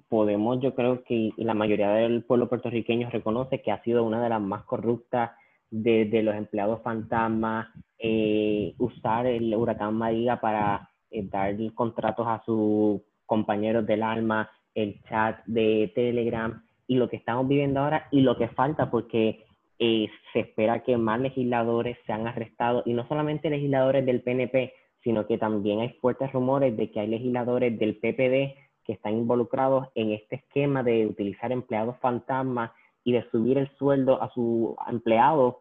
podemos, 0.10 0.60
yo 0.62 0.74
creo 0.74 1.04
que 1.04 1.32
la 1.38 1.54
mayoría 1.54 1.90
del 1.90 2.24
pueblo 2.24 2.50
puertorriqueño 2.50 3.10
reconoce 3.10 3.62
que 3.62 3.72
ha 3.72 3.84
sido 3.84 4.04
una 4.04 4.22
de 4.22 4.30
las 4.30 4.42
más 4.42 4.64
corruptas 4.64 5.32
de, 5.70 6.22
los 6.24 6.36
empleados 6.36 6.82
fantasmas, 6.82 7.68
eh, 7.98 8.74
usar 8.78 9.26
el 9.26 9.54
huracán 9.56 9.96
María 9.96 10.40
para 10.40 10.90
eh, 11.14 11.28
dar 11.30 11.56
contratos 11.74 12.28
a 12.28 12.44
sus 12.46 13.02
compañeros 13.26 13.86
del 13.86 14.04
alma, 14.04 14.50
el 14.76 15.02
chat 15.04 15.44
de 15.46 15.92
Telegram 15.96 16.64
y 16.88 16.96
lo 16.96 17.10
que 17.10 17.18
estamos 17.18 17.48
viviendo 17.48 17.80
ahora 17.80 18.08
y 18.12 18.22
lo 18.22 18.38
que 18.38 18.50
falta 18.50 18.92
porque 18.92 19.46
eh, 19.80 20.08
se 20.32 20.42
espera 20.42 20.84
que 20.84 20.98
más 20.98 21.20
legisladores 21.20 21.98
sean 22.06 22.28
arrestados 22.28 22.84
y 22.86 22.94
no 22.94 23.08
solamente 23.08 23.50
legisladores 23.50 24.06
del 24.06 24.22
PNP, 24.22 24.74
sino 25.04 25.28
que 25.28 25.38
también 25.38 25.80
hay 25.80 25.90
fuertes 26.02 26.32
rumores 26.32 26.76
de 26.78 26.92
que 26.92 27.00
hay 27.00 27.08
legisladores 27.08 27.78
del 27.78 27.98
PPD 27.98 28.56
que 28.86 28.94
están 28.94 29.14
involucrados 29.14 29.88
en 29.96 30.12
este 30.12 30.38
esquema 30.38 30.84
de 30.84 31.06
utilizar 31.08 31.52
empleados 31.52 31.98
fantasmas 32.00 32.72
y 33.04 33.14
de 33.14 33.30
subir 33.30 33.58
el 33.58 33.70
sueldo 33.78 34.22
a 34.22 34.30
sus 34.32 34.76
empleados 34.88 35.56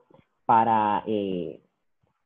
para 0.45 1.03
eh, 1.07 1.61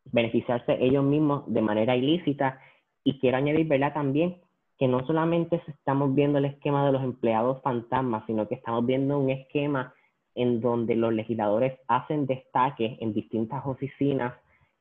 beneficiarse 0.07 0.77
ellos 0.81 1.05
mismos 1.05 1.45
de 1.47 1.63
manera 1.63 1.97
ilícita. 1.97 2.61
Y 3.07 3.21
quiero 3.21 3.37
añadir, 3.37 3.69
¿verdad? 3.69 3.95
También 3.95 4.35
que 4.79 4.89
no 4.89 5.07
solamente 5.07 5.63
estamos 5.69 6.13
viendo 6.13 6.39
el 6.39 6.47
esquema 6.47 6.85
de 6.85 6.91
los 6.91 7.05
empleados 7.05 7.63
fantasmas, 7.63 8.25
sino 8.27 8.49
que 8.49 8.57
estamos 8.57 8.85
viendo 8.85 9.17
un 9.17 9.31
esquema 9.31 9.95
en 10.35 10.61
donde 10.61 10.97
los 10.97 11.13
legisladores 11.13 11.79
hacen 11.87 12.27
destaques 12.27 12.99
en 13.01 13.15
distintas 13.15 13.65
oficinas 13.65 14.35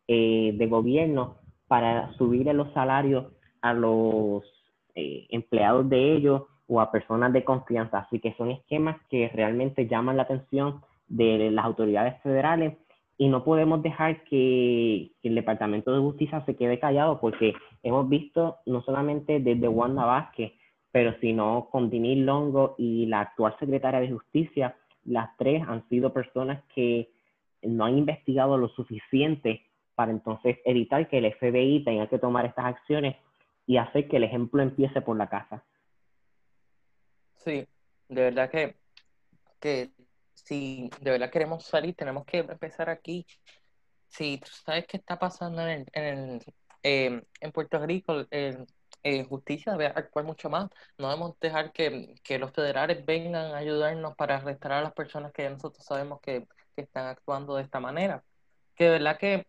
eh, 0.07 0.53
de 0.55 0.65
gobierno 0.65 1.35
para 1.67 2.13
subir 2.13 2.47
los 2.47 2.73
salarios 2.73 3.27
a 3.61 3.75
los 3.75 4.43
eh, 4.95 5.27
empleados 5.29 5.87
de 5.87 6.15
ellos 6.15 6.45
o 6.67 6.81
a 6.81 6.91
personas 6.91 7.31
de 7.31 7.43
confianza. 7.43 7.99
Así 7.99 8.19
que 8.19 8.33
son 8.33 8.49
esquemas 8.49 8.97
que 9.11 9.29
realmente 9.29 9.85
llaman 9.85 10.17
la 10.17 10.23
atención 10.23 10.81
de 11.07 11.51
las 11.51 11.63
autoridades 11.63 12.19
federales 12.23 12.75
y 13.17 13.29
no 13.29 13.43
podemos 13.43 13.81
dejar 13.81 14.23
que, 14.25 15.11
el 15.23 15.35
Departamento 15.35 15.93
de 15.93 15.99
Justicia 15.99 16.43
se 16.45 16.55
quede 16.55 16.79
callado 16.79 17.19
porque 17.19 17.53
hemos 17.83 18.07
visto 18.09 18.57
no 18.65 18.81
solamente 18.83 19.39
desde 19.39 19.67
Wanda 19.67 20.05
Vázquez, 20.05 20.53
pero 20.91 21.13
sino 21.19 21.69
con 21.71 21.89
Dinil 21.89 22.25
Longo 22.25 22.75
y 22.77 23.05
la 23.07 23.21
actual 23.21 23.55
secretaria 23.59 23.99
de 23.99 24.11
Justicia, 24.11 24.75
las 25.03 25.35
tres 25.37 25.63
han 25.67 25.87
sido 25.89 26.13
personas 26.13 26.63
que 26.73 27.09
no 27.61 27.85
han 27.85 27.97
investigado 27.97 28.57
lo 28.57 28.69
suficiente 28.69 29.65
para 29.95 30.11
entonces 30.11 30.57
evitar 30.65 31.07
que 31.07 31.17
el 31.17 31.33
FBI 31.33 31.83
tenga 31.83 32.07
que 32.07 32.19
tomar 32.19 32.45
estas 32.45 32.65
acciones 32.65 33.15
y 33.65 33.77
hacer 33.77 34.07
que 34.07 34.17
el 34.17 34.23
ejemplo 34.23 34.61
empiece 34.61 35.01
por 35.01 35.17
la 35.17 35.27
casa. 35.27 35.63
Sí, 37.37 37.65
de 38.09 38.21
verdad 38.21 38.49
que, 38.49 38.75
que 39.59 39.89
si 40.35 40.89
de 41.01 41.11
verdad 41.11 41.31
queremos 41.31 41.65
salir, 41.65 41.95
tenemos 41.95 42.25
que 42.25 42.39
empezar 42.39 42.89
aquí. 42.89 43.25
Si 44.09 44.37
tú 44.37 44.49
sabes 44.65 44.85
qué 44.87 44.97
está 44.97 45.17
pasando 45.19 45.67
en, 45.67 45.85
en, 45.93 46.41
em, 46.83 47.23
en 47.41 47.51
Puerto 47.51 47.83
Rico, 47.85 48.25
en, 48.31 48.65
justicia 49.29 49.73
debe 49.73 49.87
actuar 49.87 50.25
mucho 50.25 50.49
más. 50.49 50.69
No 50.97 51.09
debemos 51.09 51.39
dejar 51.39 51.71
que, 51.71 52.15
que, 52.23 52.39
los 52.39 52.51
federales 52.51 53.05
vengan 53.05 53.53
a 53.53 53.57
ayudarnos 53.57 54.15
para 54.15 54.37
arrestar 54.37 54.71
a 54.73 54.81
las 54.81 54.93
personas 54.93 55.31
que 55.31 55.49
nosotros 55.49 55.85
sabemos 55.85 56.19
que, 56.21 56.47
que 56.75 56.81
están 56.83 57.07
actuando 57.07 57.55
de 57.55 57.63
esta 57.63 57.79
manera. 57.79 58.23
Que 58.75 58.85
de 58.85 58.91
verdad 58.91 59.17
que 59.19 59.47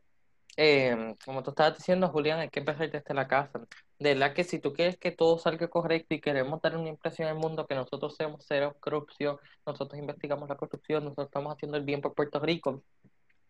eh, 0.56 1.14
como 1.24 1.42
tú 1.42 1.50
estabas 1.50 1.76
diciendo, 1.76 2.08
Julián, 2.08 2.40
hay 2.40 2.48
que 2.50 2.60
empezar 2.60 2.90
desde 2.90 3.14
la 3.14 3.28
casa. 3.28 3.60
De 3.98 4.14
verdad 4.14 4.34
que 4.34 4.44
si 4.44 4.58
tú 4.58 4.72
quieres 4.72 4.98
que 4.98 5.10
todo 5.10 5.38
salga 5.38 5.68
correcto 5.68 6.14
y 6.14 6.20
queremos 6.20 6.60
dar 6.62 6.76
una 6.76 6.88
impresión 6.88 7.28
al 7.28 7.36
mundo 7.36 7.66
que 7.66 7.74
nosotros 7.74 8.16
somos 8.16 8.44
cero 8.46 8.76
corrupción, 8.80 9.38
nosotros 9.66 9.98
investigamos 9.98 10.48
la 10.48 10.56
corrupción, 10.56 11.04
nosotros 11.04 11.26
estamos 11.26 11.54
haciendo 11.54 11.76
el 11.78 11.84
bien 11.84 12.00
por 12.00 12.14
Puerto 12.14 12.40
Rico, 12.40 12.82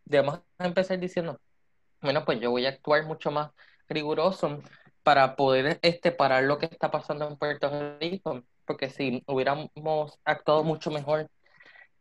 debemos 0.04 0.40
empezar 0.58 0.98
diciendo, 0.98 1.40
bueno, 2.00 2.24
pues 2.24 2.40
yo 2.40 2.50
voy 2.50 2.66
a 2.66 2.70
actuar 2.70 3.04
mucho 3.04 3.30
más 3.30 3.50
riguroso 3.88 4.60
para 5.02 5.36
poder 5.36 5.78
este, 5.82 6.12
parar 6.12 6.44
lo 6.44 6.58
que 6.58 6.66
está 6.66 6.90
pasando 6.90 7.28
en 7.28 7.36
Puerto 7.36 7.98
Rico, 8.00 8.42
porque 8.64 8.90
si 8.90 9.22
hubiéramos 9.26 9.70
actuado 10.24 10.64
mucho 10.64 10.90
mejor 10.90 11.30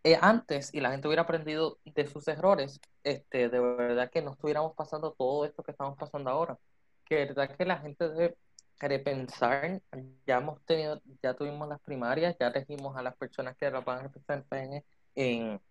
eh, 0.06 0.20
antes 0.22 0.72
y 0.72 0.82
la 0.82 0.92
gente 0.92 1.08
hubiera 1.08 1.24
aprendido 1.24 1.80
de 1.84 2.06
sus 2.06 2.28
errores, 2.28 2.80
este, 3.04 3.50
de 3.50 3.60
verdad 3.60 4.12
que 4.12 4.22
no 4.22 4.34
estuviéramos 4.34 4.76
pasando 4.76 5.14
todo 5.14 5.46
esto 5.46 5.64
que 5.64 5.72
estamos 5.72 5.98
pasando 5.98 6.30
ahora. 6.30 6.60
Que 7.06 7.16
verdad 7.26 7.56
que 7.58 7.66
la 7.66 7.80
gente 7.80 8.08
debe 8.10 8.38
repensar, 8.80 9.82
ya 10.28 10.38
hemos 10.38 10.64
tenido, 10.66 11.02
ya 11.24 11.34
tuvimos 11.34 11.68
las 11.68 11.82
primarias, 11.82 12.36
ya 12.40 12.50
elegimos 12.50 12.96
a 12.96 13.02
las 13.02 13.16
personas 13.18 13.58
que 13.58 13.72
las 13.72 13.84
van 13.84 14.00
a 14.00 14.04
representar 14.04 14.60
en, 14.60 14.86
en, 15.16 15.62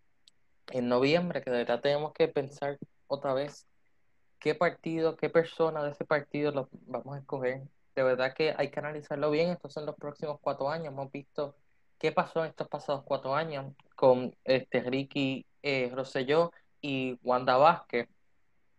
en 0.73 0.89
noviembre, 0.89 1.41
que 1.41 1.53
de 1.53 1.59
verdad 1.59 1.81
tenemos 1.81 2.13
que 2.13 2.27
pensar 2.27 2.77
otra 3.07 3.35
vez 3.35 3.69
qué 4.41 4.57
partido, 4.57 5.17
qué 5.17 5.31
persona 5.31 5.85
de 5.85 5.93
ese 5.93 6.05
partido 6.05 6.51
lo 6.51 6.69
vamos 6.87 7.15
a 7.17 7.21
escoger. 7.21 7.63
De 7.95 8.03
verdad 8.03 8.35
que 8.35 8.53
hay 8.57 8.71
que 8.73 8.81
analizarlo 8.81 9.31
bien, 9.31 9.51
estos 9.51 9.73
son 9.73 9.87
los 9.87 9.95
próximos 9.95 10.41
cuatro 10.41 10.69
años, 10.69 10.89
hemos 10.89 11.13
visto 11.13 11.55
qué 12.05 12.13
pasó 12.13 12.45
en 12.45 12.51
estos 12.51 12.69
pasados 12.69 13.03
cuatro 13.03 13.35
años 13.35 13.73
con 13.97 14.37
este 14.45 14.83
Ricky 14.83 15.47
eh, 15.63 15.91
Rosselló 15.91 16.53
y 16.83 17.19
Wanda 17.23 17.57
Vázquez. 17.57 18.11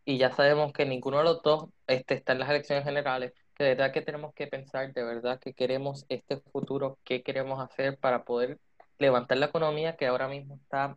Y 0.06 0.20
ya 0.20 0.32
sabemos 0.32 0.72
que 0.74 0.86
ninguno 0.86 1.18
de 1.18 1.24
los 1.24 1.42
dos 1.42 1.70
este, 1.88 2.14
está 2.14 2.34
en 2.34 2.40
las 2.40 2.52
elecciones 2.52 2.84
generales. 2.84 3.34
Que 3.56 3.64
de 3.64 3.70
verdad 3.72 3.92
que 3.92 4.04
tenemos 4.04 4.32
que 4.36 4.46
pensar 4.46 4.94
de 4.94 5.04
verdad 5.04 5.40
que 5.40 5.56
queremos 5.56 6.06
este 6.08 6.38
futuro, 6.38 7.00
qué 7.04 7.24
queremos 7.24 7.60
hacer 7.60 7.98
para 7.98 8.26
poder 8.26 8.60
levantar 9.00 9.40
la 9.40 9.48
economía 9.48 9.96
que 9.96 10.06
ahora 10.06 10.28
mismo 10.28 10.60
está 10.62 10.96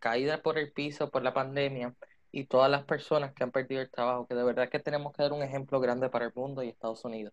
caída 0.00 0.42
por 0.42 0.58
el 0.58 0.72
piso 0.72 1.10
por 1.10 1.22
la 1.22 1.32
pandemia 1.32 1.94
y 2.30 2.44
todas 2.44 2.70
las 2.70 2.84
personas 2.84 3.32
que 3.32 3.42
han 3.42 3.52
perdido 3.52 3.80
el 3.80 3.90
trabajo, 3.90 4.26
que 4.26 4.34
de 4.34 4.44
verdad 4.44 4.68
que 4.68 4.80
tenemos 4.80 5.14
que 5.14 5.22
dar 5.22 5.32
un 5.32 5.42
ejemplo 5.42 5.80
grande 5.80 6.10
para 6.10 6.26
el 6.26 6.32
mundo 6.34 6.62
y 6.62 6.68
Estados 6.68 7.02
Unidos. 7.06 7.32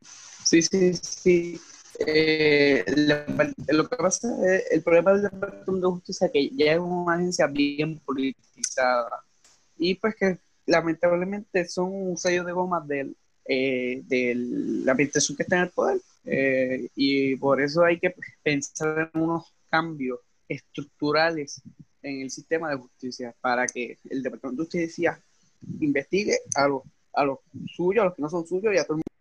Sí, 0.00 0.62
sí, 0.62 0.94
sí. 0.94 1.60
Eh, 1.98 2.84
lo 3.68 3.88
que 3.88 3.96
pasa 3.96 4.28
es, 4.46 4.70
el 4.70 4.82
problema 4.82 5.12
del 5.12 5.22
Departamento 5.22 5.88
de 5.88 5.92
Justicia 5.94 6.26
es 6.26 6.32
que 6.32 6.50
ya 6.50 6.72
es 6.72 6.78
una 6.78 7.14
agencia 7.14 7.46
bien 7.46 7.98
politizada 8.00 9.24
y 9.78 9.94
pues 9.94 10.14
que 10.16 10.38
lamentablemente 10.66 11.66
son 11.66 11.92
un 11.92 12.16
sello 12.16 12.44
de 12.44 12.52
goma 12.52 12.84
del, 12.86 13.16
eh, 13.46 14.02
de 14.06 14.34
la 14.36 14.92
administración 14.92 15.36
que 15.36 15.44
está 15.44 15.56
en 15.56 15.62
el 15.62 15.70
poder 15.70 16.00
eh, 16.24 16.88
y 16.96 17.36
por 17.36 17.60
eso 17.60 17.84
hay 17.84 17.98
que 17.98 18.14
pensar 18.42 19.10
en 19.14 19.22
unos 19.22 19.54
cambios 19.70 20.18
estructurales 20.48 21.62
en 22.02 22.22
el 22.22 22.30
sistema 22.30 22.70
de 22.70 22.76
justicia 22.76 23.34
para 23.40 23.66
que 23.66 23.98
el 24.10 24.22
Departamento 24.22 24.62
de 24.62 24.66
Justicia 24.66 25.20
investigue 25.80 26.38
a 26.56 26.68
los, 26.68 26.82
a 27.12 27.24
los 27.24 27.38
suyos, 27.74 28.02
a 28.02 28.06
los 28.06 28.14
que 28.14 28.22
no 28.22 28.28
son 28.28 28.46
suyos 28.46 28.74
y 28.74 28.78
a 28.78 28.84
todo 28.84 28.94
el 28.94 28.96
mundo. 28.96 29.15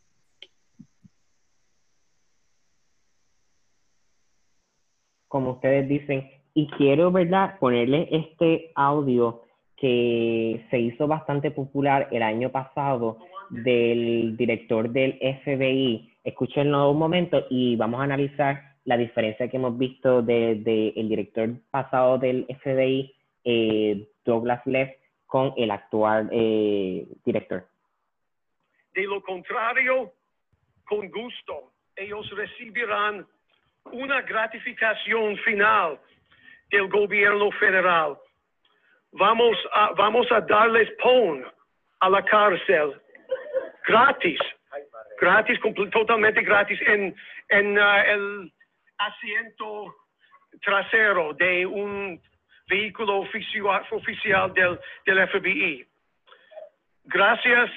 Como 5.36 5.52
ustedes 5.52 5.90
dicen, 5.90 6.32
y 6.54 6.66
quiero, 6.78 7.12
¿verdad?, 7.12 7.60
ponerle 7.60 8.08
este 8.10 8.72
audio 8.74 9.44
que 9.76 10.66
se 10.70 10.80
hizo 10.80 11.08
bastante 11.08 11.52
popular 11.52 12.08
el 12.14 12.24
año 12.24 12.54
pasado 12.54 13.18
del 13.50 14.38
director 14.38 14.90
del 14.90 15.20
FBI. 15.44 16.10
Escúchenlo 16.24 16.90
un 16.90 17.00
momento 17.00 17.48
y 17.50 17.76
vamos 17.76 18.00
a 18.00 18.06
analizar 18.06 18.78
la 18.86 18.96
diferencia 18.96 19.50
que 19.50 19.58
hemos 19.58 19.78
visto 19.78 20.22
del 20.22 20.64
de, 20.64 20.94
el 20.96 21.10
director 21.10 21.50
pasado 21.70 22.18
del 22.18 22.46
FBI, 22.62 23.14
eh, 23.44 24.08
Douglas 24.24 24.66
Leff, 24.66 24.90
con 25.26 25.52
el 25.58 25.70
actual 25.70 26.30
eh, 26.32 27.10
director. 27.26 27.68
De 28.94 29.04
lo 29.04 29.22
contrario, 29.22 30.14
con 30.86 31.12
gusto, 31.12 31.74
ellos 31.98 32.26
recibirán 32.38 33.28
una 33.92 34.22
gratificación 34.22 35.38
final 35.38 36.00
del 36.72 36.88
gobierno 36.88 37.52
federal. 37.52 38.18
Vamos 39.12 39.58
a, 39.74 39.92
vamos 39.92 40.32
a 40.32 40.42
darles 40.42 40.90
PON 41.02 41.46
a 42.00 42.10
la 42.10 42.24
cárcel 42.24 43.02
gratis, 43.88 44.40
gratis, 45.20 45.60
totalmente 45.92 46.42
gratis 46.42 46.80
en, 46.88 47.16
en 47.50 47.78
uh, 47.78 47.98
el 48.08 48.54
asiento 48.98 49.96
trasero 50.62 51.34
de 51.34 51.66
un 51.66 52.22
vehículo 52.68 53.20
oficial, 53.20 54.54
del, 54.54 54.80
del 55.06 55.28
FBI. 55.30 55.88
Gracias 57.06 57.70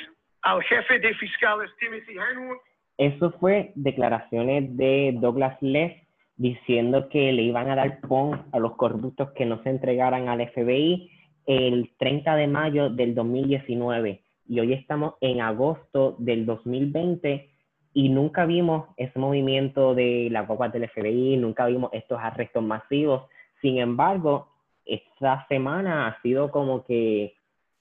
al 0.42 0.62
jefe 0.62 0.98
de 0.98 1.14
fiscales 1.14 1.70
Timothy 1.78 2.16
Henwood. 2.16 2.58
Eso 2.98 3.30
fue 3.40 3.72
declaraciones 3.76 4.76
de 4.76 5.16
Douglas 5.20 5.56
Leff 5.60 5.92
diciendo 6.36 7.08
que 7.08 7.32
le 7.32 7.42
iban 7.42 7.70
a 7.70 7.76
dar 7.76 8.00
PON 8.00 8.46
a 8.52 8.58
los 8.58 8.74
corruptos 8.76 9.30
que 9.32 9.46
no 9.46 9.62
se 9.62 9.70
entregaran 9.70 10.28
al 10.28 10.46
FBI 10.48 11.10
el 11.46 11.90
30 11.96 12.36
de 12.36 12.46
mayo 12.48 12.90
del 12.90 13.14
2019 13.14 14.20
y 14.48 14.60
hoy 14.60 14.72
estamos 14.72 15.14
en 15.20 15.40
agosto 15.40 16.16
del 16.18 16.44
2020 16.44 17.48
y 17.94 18.08
nunca 18.08 18.46
vimos 18.46 18.86
ese 18.96 19.18
movimiento 19.18 19.94
de 19.94 20.28
la 20.30 20.42
guagua 20.42 20.68
del 20.68 20.88
FBI, 20.88 21.36
nunca 21.36 21.66
vimos 21.66 21.90
estos 21.92 22.18
arrestos 22.20 22.62
masivos. 22.62 23.24
Sin 23.60 23.78
embargo, 23.78 24.48
esta 24.84 25.46
semana 25.48 26.06
ha 26.06 26.22
sido 26.22 26.50
como 26.50 26.84
que 26.84 27.34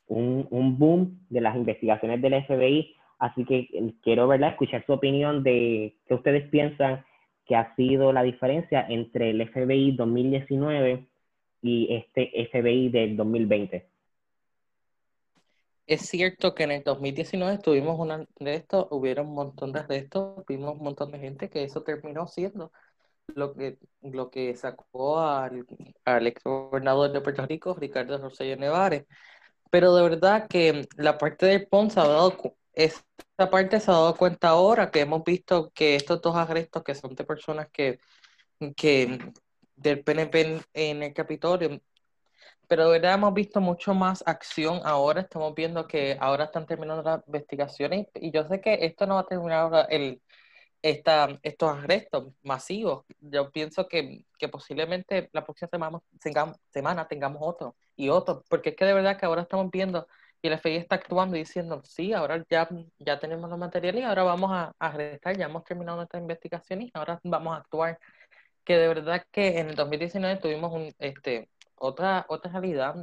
un, 0.07 0.47
un 0.50 0.77
boom 0.77 1.19
de 1.29 1.41
las 1.41 1.55
investigaciones 1.55 2.21
del 2.21 2.43
FBI, 2.45 2.95
así 3.19 3.45
que 3.45 3.67
quiero 4.03 4.27
¿verdad? 4.27 4.51
escuchar 4.51 4.86
su 4.86 4.93
opinión 4.93 5.43
de 5.43 5.95
qué 6.07 6.13
ustedes 6.13 6.50
piensan 6.50 7.05
que 7.45 7.55
ha 7.55 7.75
sido 7.75 8.12
la 8.12 8.24
diferencia 8.24 8.86
entre 8.88 9.31
el 9.31 9.47
FBI 9.50 9.95
2019 9.95 11.07
y 11.62 11.93
este 11.93 12.31
FBI 12.51 12.89
del 12.89 13.17
2020 13.17 13.88
es 15.88 16.01
cierto 16.01 16.53
que 16.53 16.63
en 16.63 16.71
el 16.71 16.83
2019 16.83 17.60
tuvimos 17.60 17.97
una 17.97 18.25
de 18.39 18.56
estos, 18.56 18.88
hubieron 18.91 19.27
un 19.27 19.36
montón 19.36 19.71
de 19.71 19.86
estos, 19.89 20.45
vimos 20.45 20.73
un 20.75 20.84
montón 20.84 21.12
de 21.12 21.19
gente 21.19 21.49
que 21.49 21.63
eso 21.63 21.82
terminó 21.82 22.27
siendo 22.27 22.73
lo 23.27 23.53
que, 23.53 23.77
lo 24.01 24.30
que 24.30 24.56
sacó 24.56 25.19
al, 25.19 25.65
al 26.06 26.27
ex 26.27 26.43
gobernador 26.43 27.12
de 27.12 27.21
Puerto 27.21 27.45
Rico, 27.45 27.73
Ricardo 27.73 28.17
Rosselló 28.17 28.58
Nevares. 28.58 29.06
Pero 29.69 29.95
de 29.95 30.03
verdad 30.03 30.47
que 30.47 30.88
la 30.97 31.17
parte 31.17 31.45
del 31.45 31.67
PON 31.67 31.89
se 31.91 31.99
ha 31.99 32.08
dado, 32.08 32.34
esta 32.78 33.50
parte 33.50 33.80
se 33.80 33.92
ha 33.92 33.96
dado 33.96 34.16
cuenta 34.16 34.50
ahora 34.50 34.92
que 34.92 35.02
hemos 35.02 35.24
visto 35.24 35.72
que 35.74 35.96
estos 35.96 36.22
dos 36.22 36.36
arrestos 36.36 36.84
que 36.84 36.96
son 36.96 37.16
de 37.16 37.24
personas 37.24 37.70
que, 37.72 38.00
que 38.76 39.20
del 39.76 40.04
PNP 40.04 40.62
en 40.74 41.04
el 41.04 41.13
Capitolio 41.13 41.82
pero 42.68 42.86
de 42.86 43.00
verdad 43.00 43.16
hemos 43.16 43.34
visto 43.34 43.62
mucho 43.62 43.94
más 43.94 44.24
acción 44.28 44.82
ahora. 44.84 45.22
Estamos 45.22 45.56
viendo 45.56 45.88
que 45.88 46.18
ahora 46.20 46.46
están 46.46 46.66
terminando 46.66 47.02
las 47.02 47.26
investigaciones 47.28 48.08
y 48.16 48.32
yo 48.32 48.46
sé 48.48 48.62
que 48.62 48.86
esto 48.86 49.08
no 49.08 49.16
va 49.16 49.22
a 49.22 49.26
terminar 49.28 49.60
ahora 49.60 49.82
el, 49.84 50.22
esta, 50.82 51.40
estos 51.44 51.78
arrestos 51.78 52.34
masivos. 52.44 53.06
Yo 53.22 53.52
pienso 53.52 53.88
que, 53.88 54.26
que 54.38 54.50
posiblemente 54.50 55.30
la 55.34 55.46
próxima 55.46 55.70
semana 55.70 56.02
semana 56.70 57.08
tengamos 57.08 57.42
otro 57.42 57.76
y 57.96 58.10
otro, 58.10 58.44
porque 58.50 58.70
es 58.72 58.76
que 58.76 58.86
de 58.86 58.94
verdad 58.94 59.18
que 59.18 59.26
ahora 59.26 59.44
estamos 59.44 59.72
viendo 59.72 60.08
y 60.41 60.47
el 60.47 60.60
FBI 60.60 60.78
está 60.78 60.95
actuando 60.95 61.36
y 61.36 61.39
diciendo, 61.39 61.82
sí, 61.84 62.13
ahora 62.13 62.43
ya, 62.50 62.69
ya 63.00 63.19
tenemos 63.19 63.50
los 63.50 63.60
materiales 63.60 64.02
y 64.02 64.06
ahora 64.06 64.23
vamos 64.23 64.52
a, 64.52 64.73
arrestar, 64.80 65.38
ya 65.38 65.45
hemos 65.45 65.63
terminado 65.63 65.97
nuestra 65.97 66.19
investigación 66.19 66.82
y 66.84 66.91
ahora 66.93 67.19
vamos 67.23 67.56
a 67.56 67.58
actuar. 67.62 68.00
Que 68.63 68.78
de 68.78 68.88
verdad 68.88 69.26
que 69.32 69.60
en 69.60 69.69
el 69.69 69.76
2019 69.76 70.38
tuvimos 70.41 70.73
un, 70.73 70.93
este, 71.00 71.50
otra, 71.76 72.26
otra 72.30 72.52
realidad, 72.52 72.95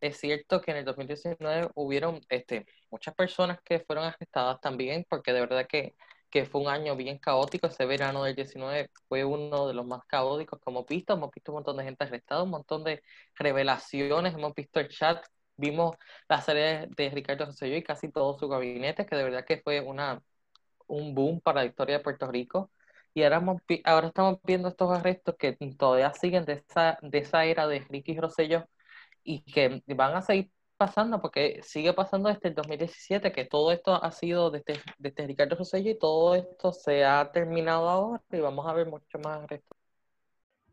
es 0.00 0.18
cierto 0.18 0.60
que 0.60 0.72
en 0.72 0.78
el 0.78 0.84
2019 0.84 1.70
hubieron 1.74 2.20
este, 2.28 2.66
muchas 2.90 3.14
personas 3.14 3.60
que 3.62 3.80
fueron 3.80 4.04
arrestadas 4.04 4.60
también, 4.60 5.06
porque 5.08 5.32
de 5.32 5.40
verdad 5.40 5.66
que, 5.68 5.94
que 6.28 6.44
fue 6.44 6.60
un 6.62 6.68
año 6.68 6.96
bien 6.96 7.18
caótico. 7.18 7.68
Ese 7.68 7.86
verano 7.86 8.24
del 8.24 8.34
19 8.34 8.90
fue 9.08 9.24
uno 9.24 9.68
de 9.68 9.74
los 9.74 9.86
más 9.86 10.04
caóticos 10.06 10.58
que 10.60 10.70
hemos 10.70 10.86
visto. 10.86 11.12
Hemos 11.12 11.30
visto 11.30 11.52
un 11.52 11.56
montón 11.56 11.76
de 11.76 11.84
gente 11.84 12.04
arrestada, 12.04 12.42
un 12.42 12.50
montón 12.50 12.82
de 12.84 13.02
revelaciones, 13.36 14.34
hemos 14.34 14.54
visto 14.54 14.80
el 14.80 14.88
chat, 14.88 15.24
vimos 15.62 15.96
la 16.28 16.40
serie 16.42 16.88
de 16.96 17.10
Ricardo 17.10 17.46
Rosselló 17.46 17.76
y 17.76 17.82
casi 17.82 18.10
todo 18.10 18.38
su 18.38 18.48
gabinete, 18.48 19.06
que 19.06 19.16
de 19.16 19.24
verdad 19.24 19.44
que 19.46 19.58
fue 19.58 19.80
una, 19.80 20.20
un 20.88 21.14
boom 21.14 21.40
para 21.40 21.62
la 21.62 21.66
historia 21.68 21.98
de 21.98 22.04
Puerto 22.04 22.26
Rico. 22.30 22.70
Y 23.14 23.22
ahora, 23.24 24.08
estamos 24.08 24.40
viendo 24.44 24.68
estos 24.68 24.90
arrestos 24.90 25.36
que 25.38 25.52
todavía 25.78 26.12
siguen 26.14 26.44
de 26.44 26.54
esa, 26.54 26.98
de 27.02 27.18
esa 27.18 27.44
era 27.44 27.66
de 27.68 27.80
Ricky 27.80 28.18
Rosselló 28.18 28.66
y 29.22 29.42
que 29.42 29.82
van 29.94 30.16
a 30.16 30.22
seguir 30.22 30.50
pasando 30.76 31.20
porque 31.20 31.60
sigue 31.62 31.92
pasando 31.92 32.28
desde 32.28 32.48
el 32.48 32.54
2017 32.56 33.30
que 33.30 33.44
todo 33.44 33.70
esto 33.70 34.02
ha 34.02 34.10
sido 34.10 34.50
desde, 34.50 34.80
desde 34.98 35.26
Ricardo 35.26 35.56
Rosselló 35.56 35.90
y 35.90 35.98
todo 35.98 36.34
esto 36.34 36.72
se 36.72 37.04
ha 37.04 37.30
terminado 37.32 37.88
ahora 37.88 38.22
y 38.32 38.40
vamos 38.40 38.66
a 38.66 38.72
ver 38.72 38.88
mucho 38.88 39.18
más 39.18 39.42
arrestos. 39.42 39.78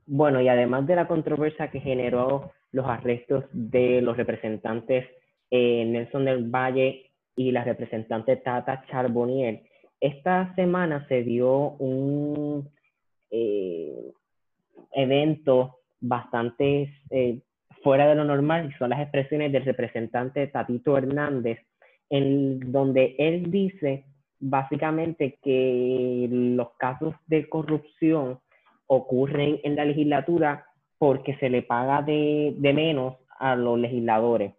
Bueno, 0.07 0.41
y 0.41 0.47
además 0.47 0.87
de 0.87 0.95
la 0.95 1.07
controversia 1.07 1.69
que 1.69 1.79
generó 1.79 2.51
los 2.71 2.85
arrestos 2.85 3.45
de 3.51 4.01
los 4.01 4.17
representantes 4.17 5.05
eh, 5.51 5.85
Nelson 5.85 6.25
del 6.25 6.49
Valle 6.49 7.11
y 7.35 7.51
la 7.51 7.63
representante 7.63 8.35
Tata 8.35 8.83
Charbonnier, 8.89 9.63
esta 9.99 10.53
semana 10.55 11.05
se 11.07 11.23
dio 11.23 11.71
un 11.79 12.69
eh, 13.31 14.11
evento 14.93 15.79
bastante 15.99 16.93
eh, 17.09 17.39
fuera 17.83 18.07
de 18.07 18.15
lo 18.15 18.25
normal, 18.25 18.73
son 18.77 18.91
las 18.91 19.01
expresiones 19.01 19.51
del 19.51 19.65
representante 19.65 20.47
Tatito 20.47 20.97
Hernández, 20.97 21.59
en 22.09 22.71
donde 22.71 23.15
él 23.17 23.51
dice 23.51 24.05
básicamente 24.39 25.37
que 25.41 26.27
los 26.29 26.71
casos 26.77 27.15
de 27.27 27.47
corrupción 27.49 28.39
ocurren 28.87 29.59
en 29.63 29.75
la 29.75 29.85
legislatura 29.85 30.65
porque 30.99 31.35
se 31.37 31.49
le 31.49 31.63
paga 31.63 32.03
de, 32.03 32.53
menos 32.59 33.15
a 33.39 33.55
los 33.55 33.79
legisladores. 33.79 34.53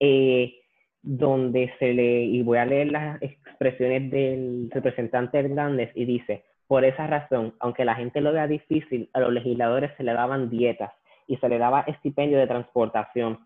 Eh, 0.00 0.58
donde 1.02 1.72
se 1.78 1.92
le, 1.92 2.24
y 2.24 2.42
voy 2.42 2.58
a 2.58 2.64
leer 2.64 2.92
las 2.92 3.20
expresiones 3.22 4.10
del 4.10 4.70
representante 4.70 5.38
Hernández 5.38 5.90
y 5.94 6.04
dice, 6.04 6.44
por 6.66 6.84
esa 6.84 7.06
razón, 7.06 7.54
aunque 7.58 7.84
la 7.84 7.96
gente 7.96 8.20
lo 8.20 8.32
vea 8.32 8.46
difícil, 8.46 9.10
a 9.12 9.20
los 9.20 9.32
legisladores 9.32 9.90
se 9.96 10.04
le 10.04 10.12
daban 10.12 10.48
dietas 10.48 10.92
y 11.26 11.36
se 11.36 11.48
le 11.48 11.58
daba 11.58 11.82
estipendio 11.82 12.38
de 12.38 12.46
transportación. 12.46 13.40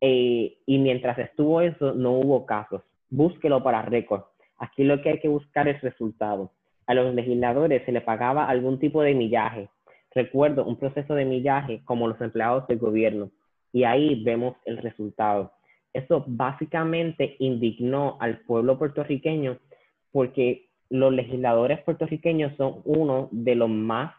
Eh, 0.00 0.58
y 0.66 0.78
mientras 0.78 1.18
estuvo 1.18 1.60
eso, 1.60 1.94
no 1.94 2.12
hubo 2.12 2.44
casos. 2.46 2.82
Búsquelo 3.08 3.62
para 3.62 3.82
récord. 3.82 4.22
Aquí 4.58 4.84
lo 4.84 5.00
que 5.00 5.10
hay 5.10 5.20
que 5.20 5.28
buscar 5.28 5.68
es 5.68 5.80
resultado. 5.82 6.50
A 6.86 6.94
los 6.94 7.14
legisladores 7.14 7.84
se 7.84 7.92
le 7.92 8.00
pagaba 8.00 8.48
algún 8.48 8.78
tipo 8.78 9.02
de 9.02 9.14
millaje. 9.14 9.68
Recuerdo 10.16 10.64
un 10.64 10.76
proceso 10.76 11.14
de 11.14 11.26
millaje 11.26 11.82
como 11.84 12.08
los 12.08 12.18
empleados 12.22 12.66
del 12.68 12.78
gobierno. 12.78 13.30
Y 13.70 13.84
ahí 13.84 14.24
vemos 14.24 14.56
el 14.64 14.78
resultado. 14.78 15.52
Eso 15.92 16.24
básicamente 16.26 17.36
indignó 17.38 18.16
al 18.18 18.38
pueblo 18.38 18.78
puertorriqueño 18.78 19.58
porque 20.12 20.70
los 20.88 21.12
legisladores 21.12 21.82
puertorriqueños 21.82 22.56
son 22.56 22.80
uno 22.86 23.28
de 23.30 23.56
los 23.56 23.68
más 23.68 24.14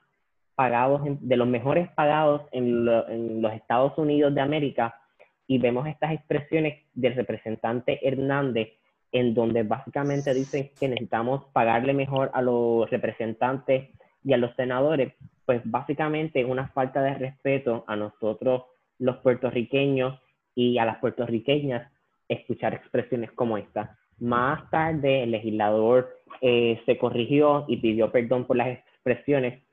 pagados, 0.54 1.02
de 1.04 1.36
los 1.36 1.48
mejores 1.48 1.90
pagados 1.94 2.44
en, 2.52 2.88
en 3.10 3.42
los 3.42 3.54
Estados 3.54 3.98
Unidos 3.98 4.36
de 4.36 4.42
América 4.42 5.02
y 5.48 5.58
vemos 5.58 5.88
estas 5.88 6.12
expresiones 6.12 6.84
del 6.94 7.16
representante 7.16 8.08
Hernández 8.08 8.68
en 9.12 9.34
donde 9.34 9.64
básicamente 9.64 10.32
dicen 10.36 10.70
que 10.80 10.90
necesitamos 10.90 11.46
pagarle 11.54 11.96
mejor 11.96 12.30
a 12.36 12.44
los 12.44 12.88
representantes 12.92 13.90
y 14.24 14.34
a 14.34 14.38
los 14.38 14.56
senadores, 14.56 15.14
pues 15.48 15.62
básicamente 15.64 16.44
una 16.44 16.68
falta 16.68 17.02
de 17.02 17.14
respeto 17.14 17.86
a 17.88 17.96
nosotros 17.96 18.64
los 19.00 19.16
puertorriqueños 19.20 20.20
y 20.54 20.78
a 20.78 20.84
las 20.84 20.98
puertorriqueñas 20.98 21.90
escuchar 22.28 22.74
expresiones 22.74 23.32
como 23.32 23.58
esta. 23.58 23.98
Más 24.20 24.70
tarde 24.70 25.24
el 25.24 25.32
legislador 25.32 26.18
eh, 26.42 26.82
se 26.86 26.98
corrigió 26.98 27.64
y 27.70 27.78
pidió 27.78 28.12
perdón 28.12 28.46
por 28.46 28.58
las 28.58 28.68
expresiones, 28.68 29.64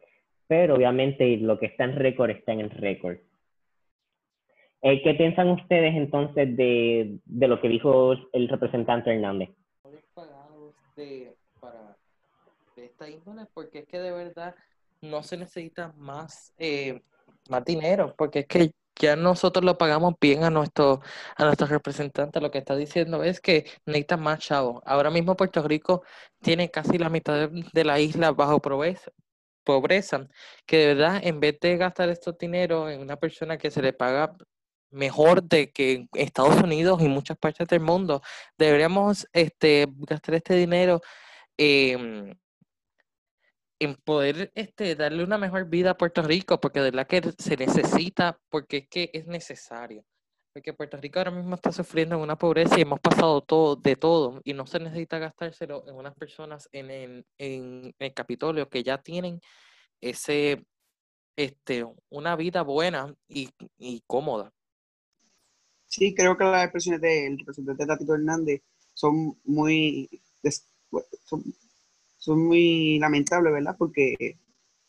pero 0.46 0.76
obviamente 0.76 1.38
lo 1.38 1.58
que 1.58 1.66
está 1.66 1.82
en 1.82 1.96
récord 1.96 2.30
está 2.30 2.52
en 2.52 2.60
el 2.60 2.70
récord. 2.70 3.16
Eh, 4.82 5.02
¿Qué 5.02 5.14
piensan 5.14 5.48
ustedes 5.48 5.96
entonces 5.96 6.56
de, 6.56 7.18
de, 7.24 7.48
lo 7.48 7.60
que 7.60 7.68
dijo 7.68 8.14
el 8.32 8.48
representante 8.48 9.12
Hernández? 9.12 9.50
De, 10.94 11.34
para 11.58 11.96
esta 12.76 13.10
índole, 13.10 13.46
porque 13.54 13.80
es 13.80 13.88
que 13.88 13.98
de 13.98 14.12
verdad 14.12 14.54
no 15.04 15.22
se 15.22 15.36
necesita 15.36 15.92
más, 15.96 16.52
eh, 16.58 17.02
más 17.48 17.64
dinero, 17.64 18.14
porque 18.16 18.40
es 18.40 18.46
que 18.46 18.72
ya 18.96 19.16
nosotros 19.16 19.64
lo 19.64 19.76
pagamos 19.78 20.14
bien 20.20 20.44
a, 20.44 20.50
nuestro, 20.50 21.00
a 21.36 21.44
nuestros 21.44 21.70
representantes. 21.70 22.42
Lo 22.42 22.50
que 22.50 22.58
está 22.58 22.76
diciendo 22.76 23.22
es 23.24 23.40
que 23.40 23.66
necesita 23.86 24.16
más 24.16 24.40
chavos. 24.40 24.82
Ahora 24.86 25.10
mismo 25.10 25.36
Puerto 25.36 25.62
Rico 25.66 26.02
tiene 26.42 26.70
casi 26.70 26.98
la 26.98 27.10
mitad 27.10 27.50
de, 27.50 27.84
la 27.84 28.00
isla 28.00 28.32
bajo 28.32 28.60
pobreza, 28.60 29.10
pobreza, 29.64 30.28
que 30.66 30.78
de 30.78 30.86
verdad 30.94 31.20
en 31.24 31.40
vez 31.40 31.58
de 31.60 31.76
gastar 31.76 32.08
estos 32.10 32.38
dinero 32.38 32.90
en 32.90 33.00
una 33.00 33.16
persona 33.16 33.58
que 33.58 33.70
se 33.70 33.82
le 33.82 33.92
paga 33.92 34.36
mejor 34.90 35.42
de 35.42 35.72
que 35.72 36.06
Estados 36.14 36.62
Unidos 36.62 37.02
y 37.02 37.08
muchas 37.08 37.36
partes 37.38 37.68
del 37.68 37.80
mundo, 37.80 38.22
deberíamos 38.58 39.26
este, 39.32 39.86
gastar 40.08 40.36
este 40.36 40.54
dinero 40.54 41.00
en 41.56 42.38
poder 43.92 44.50
este, 44.54 44.94
darle 44.94 45.24
una 45.24 45.38
mejor 45.38 45.68
vida 45.68 45.90
a 45.90 45.96
Puerto 45.96 46.22
Rico, 46.22 46.60
porque 46.60 46.80
de 46.80 46.90
verdad 46.90 47.06
que 47.06 47.22
se 47.38 47.56
necesita, 47.56 48.38
porque 48.48 48.78
es 48.78 48.88
que 48.88 49.10
es 49.12 49.26
necesario. 49.26 50.04
Porque 50.52 50.72
Puerto 50.72 50.96
Rico 50.96 51.18
ahora 51.18 51.32
mismo 51.32 51.56
está 51.56 51.72
sufriendo 51.72 52.14
en 52.14 52.22
una 52.22 52.36
pobreza 52.36 52.78
y 52.78 52.82
hemos 52.82 53.00
pasado 53.00 53.42
todo, 53.42 53.76
de 53.76 53.96
todo, 53.96 54.40
y 54.44 54.54
no 54.54 54.66
se 54.66 54.78
necesita 54.78 55.18
gastárselo 55.18 55.84
en 55.88 55.96
unas 55.96 56.14
personas 56.14 56.68
en, 56.72 56.90
en, 56.90 57.26
en 57.38 57.94
el 57.98 58.14
Capitolio 58.14 58.68
que 58.68 58.82
ya 58.82 58.98
tienen 58.98 59.40
ese, 60.00 60.64
este, 61.36 61.84
una 62.10 62.36
vida 62.36 62.62
buena 62.62 63.14
y, 63.28 63.50
cómoda. 64.06 64.52
Sí, 65.86 66.14
creo 66.14 66.36
que 66.36 66.44
las 66.44 66.64
expresiones 66.64 67.00
del 67.00 67.38
representante 67.38 67.86
Tatito 67.86 68.14
Hernández 68.14 68.62
son 68.92 69.38
muy, 69.44 70.08
son 72.24 72.42
muy 72.46 72.98
lamentables, 72.98 73.52
¿verdad? 73.52 73.76
Porque 73.78 74.38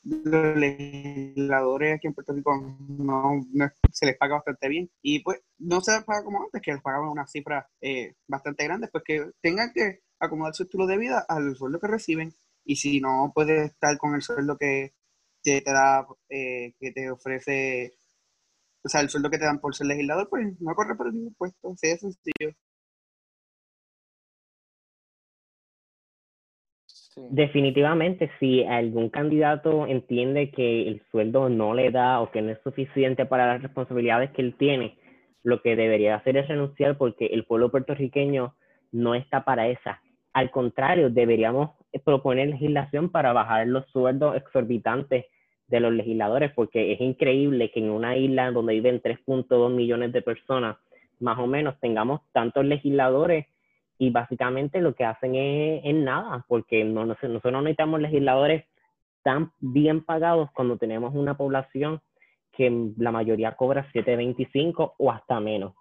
los 0.03 0.55
legisladores 0.55 1.95
aquí 1.95 2.07
en 2.07 2.13
Puerto 2.13 2.33
Rico 2.33 2.77
no, 2.87 3.45
se 3.91 4.05
les 4.05 4.17
paga 4.17 4.35
bastante 4.35 4.69
bien 4.69 4.89
y 5.01 5.19
pues 5.19 5.41
no 5.57 5.81
se 5.81 5.91
les 5.93 6.03
paga 6.05 6.23
como 6.23 6.43
antes, 6.43 6.61
que 6.61 6.71
les 6.71 6.81
pagaban 6.81 7.09
una 7.09 7.27
cifra 7.27 7.67
eh, 7.81 8.13
bastante 8.27 8.63
grande, 8.63 8.87
pues 8.87 9.03
que 9.03 9.31
tengan 9.41 9.73
que 9.73 10.01
acomodar 10.19 10.55
su 10.55 10.63
estilo 10.63 10.87
de 10.87 10.97
vida 10.97 11.25
al 11.27 11.55
sueldo 11.57 11.79
que 11.79 11.87
reciben 11.87 12.33
y 12.63 12.77
si 12.77 13.01
no 13.01 13.31
puedes 13.35 13.71
estar 13.71 13.97
con 13.97 14.15
el 14.15 14.21
sueldo 14.21 14.57
que 14.57 14.93
te, 15.43 15.61
da, 15.61 16.07
eh, 16.29 16.73
que 16.79 16.91
te 16.91 17.11
ofrece, 17.11 17.97
o 18.83 18.89
sea, 18.89 19.01
el 19.01 19.09
sueldo 19.09 19.29
que 19.29 19.37
te 19.37 19.45
dan 19.45 19.59
por 19.59 19.75
ser 19.75 19.87
legislador, 19.87 20.29
pues 20.29 20.59
no 20.61 20.73
corre 20.73 20.95
por 20.95 21.07
el 21.07 21.13
mismo 21.13 21.31
puesto, 21.37 21.73
así 21.73 21.89
de 21.89 21.97
sencillo. 21.97 22.55
Definitivamente, 27.15 28.29
si 28.39 28.63
algún 28.63 29.09
candidato 29.09 29.87
entiende 29.87 30.51
que 30.51 30.87
el 30.87 31.01
sueldo 31.11 31.47
no 31.47 31.73
le 31.73 31.89
da 31.89 32.19
o 32.19 32.29
que 32.29 32.41
no 32.41 32.51
es 32.51 32.59
suficiente 32.61 33.25
para 33.25 33.47
las 33.47 33.61
responsabilidades 33.61 34.31
que 34.31 34.41
él 34.41 34.55
tiene, 34.57 34.97
lo 35.41 35.61
que 35.61 35.77
debería 35.77 36.15
hacer 36.15 36.35
es 36.35 36.47
renunciar 36.49 36.97
porque 36.97 37.27
el 37.27 37.45
pueblo 37.45 37.71
puertorriqueño 37.71 38.53
no 38.91 39.15
está 39.15 39.45
para 39.45 39.69
esa. 39.69 40.01
Al 40.33 40.51
contrario, 40.51 41.09
deberíamos 41.09 41.71
proponer 42.03 42.49
legislación 42.49 43.09
para 43.09 43.31
bajar 43.31 43.67
los 43.67 43.85
sueldos 43.91 44.35
exorbitantes 44.35 45.25
de 45.67 45.79
los 45.79 45.93
legisladores, 45.93 46.51
porque 46.53 46.91
es 46.91 46.99
increíble 46.99 47.71
que 47.71 47.79
en 47.79 47.91
una 47.91 48.17
isla 48.17 48.51
donde 48.51 48.73
viven 48.73 49.01
3.2 49.01 49.73
millones 49.73 50.11
de 50.11 50.21
personas, 50.21 50.75
más 51.21 51.39
o 51.39 51.47
menos, 51.47 51.79
tengamos 51.79 52.19
tantos 52.33 52.65
legisladores 52.65 53.45
y 53.97 54.09
básicamente 54.09 54.81
lo 54.81 54.93
que 54.95 55.05
hacen 55.05 55.35
es, 55.35 55.95
nada, 55.95 56.45
porque 56.47 56.83
no, 56.83 57.05
nosotros 57.05 57.41
no 57.45 57.61
necesitamos 57.61 58.01
legisladores 58.01 58.65
tan 59.23 59.51
bien 59.59 60.03
pagados 60.03 60.49
cuando 60.53 60.77
tenemos 60.77 61.13
una 61.15 61.37
población 61.37 62.01
que 62.51 62.91
la 62.97 63.11
mayoría 63.11 63.55
cobra 63.55 63.89
7.25 63.93 64.93
o 64.97 65.11
hasta 65.11 65.39
menos. 65.39 65.73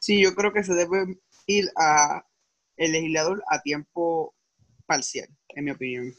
Sí, 0.00 0.22
yo 0.22 0.34
creo 0.34 0.52
que 0.52 0.64
se 0.64 0.74
debe 0.74 1.18
ir 1.46 1.66
a 1.76 2.24
el 2.76 2.92
legislador 2.92 3.42
a 3.48 3.60
tiempo 3.60 4.34
parcial, 4.86 5.28
en 5.50 5.64
mi 5.64 5.70
opinión. 5.70 6.12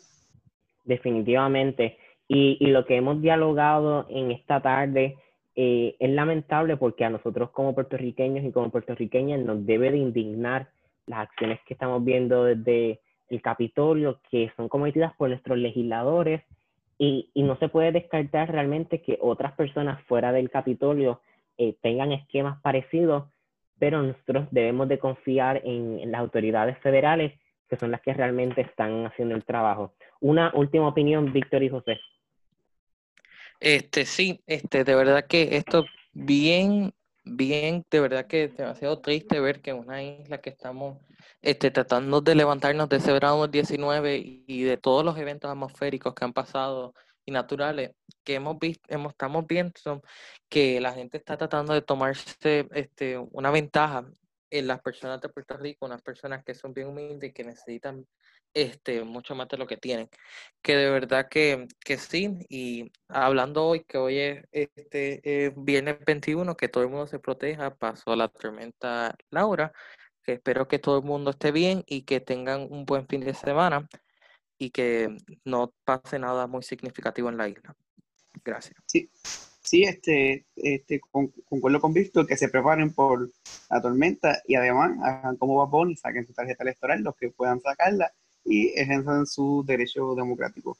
Definitivamente. 0.84 1.98
Y, 2.28 2.58
y 2.60 2.68
lo 2.68 2.86
que 2.86 2.96
hemos 2.96 3.22
dialogado 3.22 4.06
en 4.10 4.32
esta 4.32 4.62
tarde 4.62 5.18
eh, 5.56 5.96
es 6.00 6.10
lamentable 6.10 6.78
porque 6.78 7.06
a 7.06 7.10
nosotros 7.10 7.52
como 7.52 7.76
puertorriqueños 7.76 8.46
y 8.46 8.52
como 8.52 8.70
puertorriqueñas 8.70 9.42
nos 9.42 9.66
debe 9.66 9.92
de 9.92 9.98
indignar 9.98 10.70
las 11.08 11.20
acciones 11.20 11.60
que 11.66 11.74
estamos 11.74 12.04
viendo 12.04 12.46
desde 12.46 13.02
el 13.30 13.42
Capitolio, 13.42 14.20
que 14.30 14.52
son 14.56 14.70
cometidas 14.70 15.14
por 15.16 15.30
nuestros 15.30 15.58
legisladores, 15.58 16.42
y, 16.98 17.30
y 17.34 17.44
no 17.44 17.58
se 17.58 17.70
puede 17.70 17.92
descartar 17.92 18.52
realmente 18.52 19.02
que 19.02 19.18
otras 19.22 19.54
personas 19.54 20.02
fuera 20.04 20.32
del 20.32 20.50
Capitolio 20.50 21.20
eh, 21.58 21.76
tengan 21.82 22.12
esquemas 22.12 22.62
parecidos, 22.62 23.24
pero 23.80 24.02
nosotros 24.04 24.48
debemos 24.52 24.88
de 24.88 25.00
confiar 25.00 25.62
en, 25.64 26.00
en 26.00 26.12
las 26.12 26.22
autoridades 26.22 26.78
federales, 26.80 27.34
que 27.70 27.78
son 27.78 27.90
las 27.90 28.02
que 28.02 28.14
realmente 28.14 28.62
están 28.62 29.06
haciendo 29.06 29.34
el 29.34 29.44
trabajo. 29.44 29.94
Una 30.20 30.52
última 30.54 30.88
opinión, 30.88 31.34
Víctor 31.34 31.64
y 31.64 31.70
José. 31.70 32.00
Este, 33.62 34.08
sí, 34.08 34.42
este, 34.48 34.84
de 34.84 34.96
verdad 34.96 35.28
que 35.28 35.56
esto 35.56 35.86
bien, 36.14 36.96
bien, 37.24 37.86
de 37.92 38.00
verdad 38.00 38.26
que 38.26 38.48
demasiado 38.48 39.00
triste 39.02 39.40
ver 39.40 39.62
que 39.62 39.72
una 39.72 40.02
isla 40.04 40.42
que 40.42 40.50
estamos 40.50 40.98
este, 41.44 41.70
tratando 41.70 42.22
de 42.22 42.34
levantarnos 42.34 42.90
de 42.90 42.98
ese 42.98 43.14
verano 43.14 43.48
19 43.48 44.18
y 44.48 44.64
de 44.64 44.78
todos 44.78 45.06
los 45.06 45.16
eventos 45.20 45.52
atmosféricos 45.52 46.16
que 46.16 46.26
han 46.26 46.34
pasado 46.34 46.96
y 47.24 47.32
naturales 47.32 47.92
que 48.24 48.34
hemos 48.36 48.58
visto, 48.58 48.84
hemos, 48.90 49.12
estamos 49.12 49.46
viendo 49.48 50.02
que 50.50 50.82
la 50.82 50.94
gente 50.94 51.18
está 51.18 51.38
tratando 51.38 51.74
de 51.74 51.84
tomarse 51.84 52.68
este, 52.74 53.20
una 53.20 53.52
ventaja 53.52 54.06
en 54.52 54.68
las 54.68 54.82
personas 54.82 55.22
de 55.22 55.30
Puerto 55.30 55.58
Rico, 55.58 55.86
unas 55.86 56.02
personas 56.02 56.44
que 56.44 56.54
son 56.54 56.74
bien 56.74 56.90
humildes 56.90 57.30
y 57.30 57.34
que 57.34 57.44
necesitan 57.44 58.06
este, 58.54 59.04
mucho 59.04 59.34
más 59.34 59.48
de 59.48 59.58
lo 59.58 59.66
que 59.66 59.78
tienen. 59.78 60.10
Que 60.62 60.76
de 60.76 60.90
verdad 60.90 61.28
que, 61.30 61.68
que 61.80 61.98
sí, 61.98 62.38
y 62.50 62.92
hablando 63.08 63.66
hoy, 63.66 63.86
que 63.86 63.98
hoy 63.98 64.20
es 64.20 64.46
este, 64.52 65.54
viernes 65.56 65.98
21, 66.06 66.56
que 66.58 66.68
todo 66.68 66.84
el 66.84 66.90
mundo 66.90 67.08
se 67.08 67.20
proteja, 67.20 67.74
pasó 67.76 68.16
la 68.16 68.28
tormenta 68.28 69.16
Laura, 69.30 69.72
que 70.24 70.34
espero 70.34 70.68
que 70.68 70.80
todo 70.80 70.98
el 71.00 71.06
mundo 71.06 71.32
esté 71.32 71.52
bien 71.52 71.84
y 71.88 72.04
que 72.04 72.20
tengan 72.20 72.68
un 72.70 72.86
buen 72.86 73.08
fin 73.08 73.22
de 73.22 73.34
semana 73.34 73.88
y 74.58 74.70
que 74.70 75.18
no 75.46 75.74
pase 75.86 76.20
nada 76.20 76.46
muy 76.46 76.62
significativo 76.62 77.30
en 77.30 77.38
la 77.38 77.48
isla. 77.48 77.76
Gracias. 78.44 78.78
Sí, 78.86 79.10
sí 79.64 79.84
este, 79.84 80.46
este, 80.56 81.00
concuerdo 81.46 81.80
con 81.80 81.94
Víctor 81.94 82.28
que 82.28 82.36
se 82.36 82.50
preparen 82.50 82.94
por 82.94 83.30
la 83.70 83.82
tormenta 83.82 84.38
y 84.48 84.56
además 84.56 84.98
hagan 85.04 85.38
como 85.38 85.56
va 85.56 85.90
y 85.90 85.96
saquen 85.96 86.26
su 86.26 86.34
tarjeta 86.34 86.64
electoral, 86.64 87.04
los 87.04 87.16
que 87.16 87.30
puedan 87.30 87.60
sacarla 87.62 88.12
y 88.44 88.70
ejerzan 88.70 89.26
su 89.26 89.64
derecho 89.66 90.16
democrático. 90.16 90.78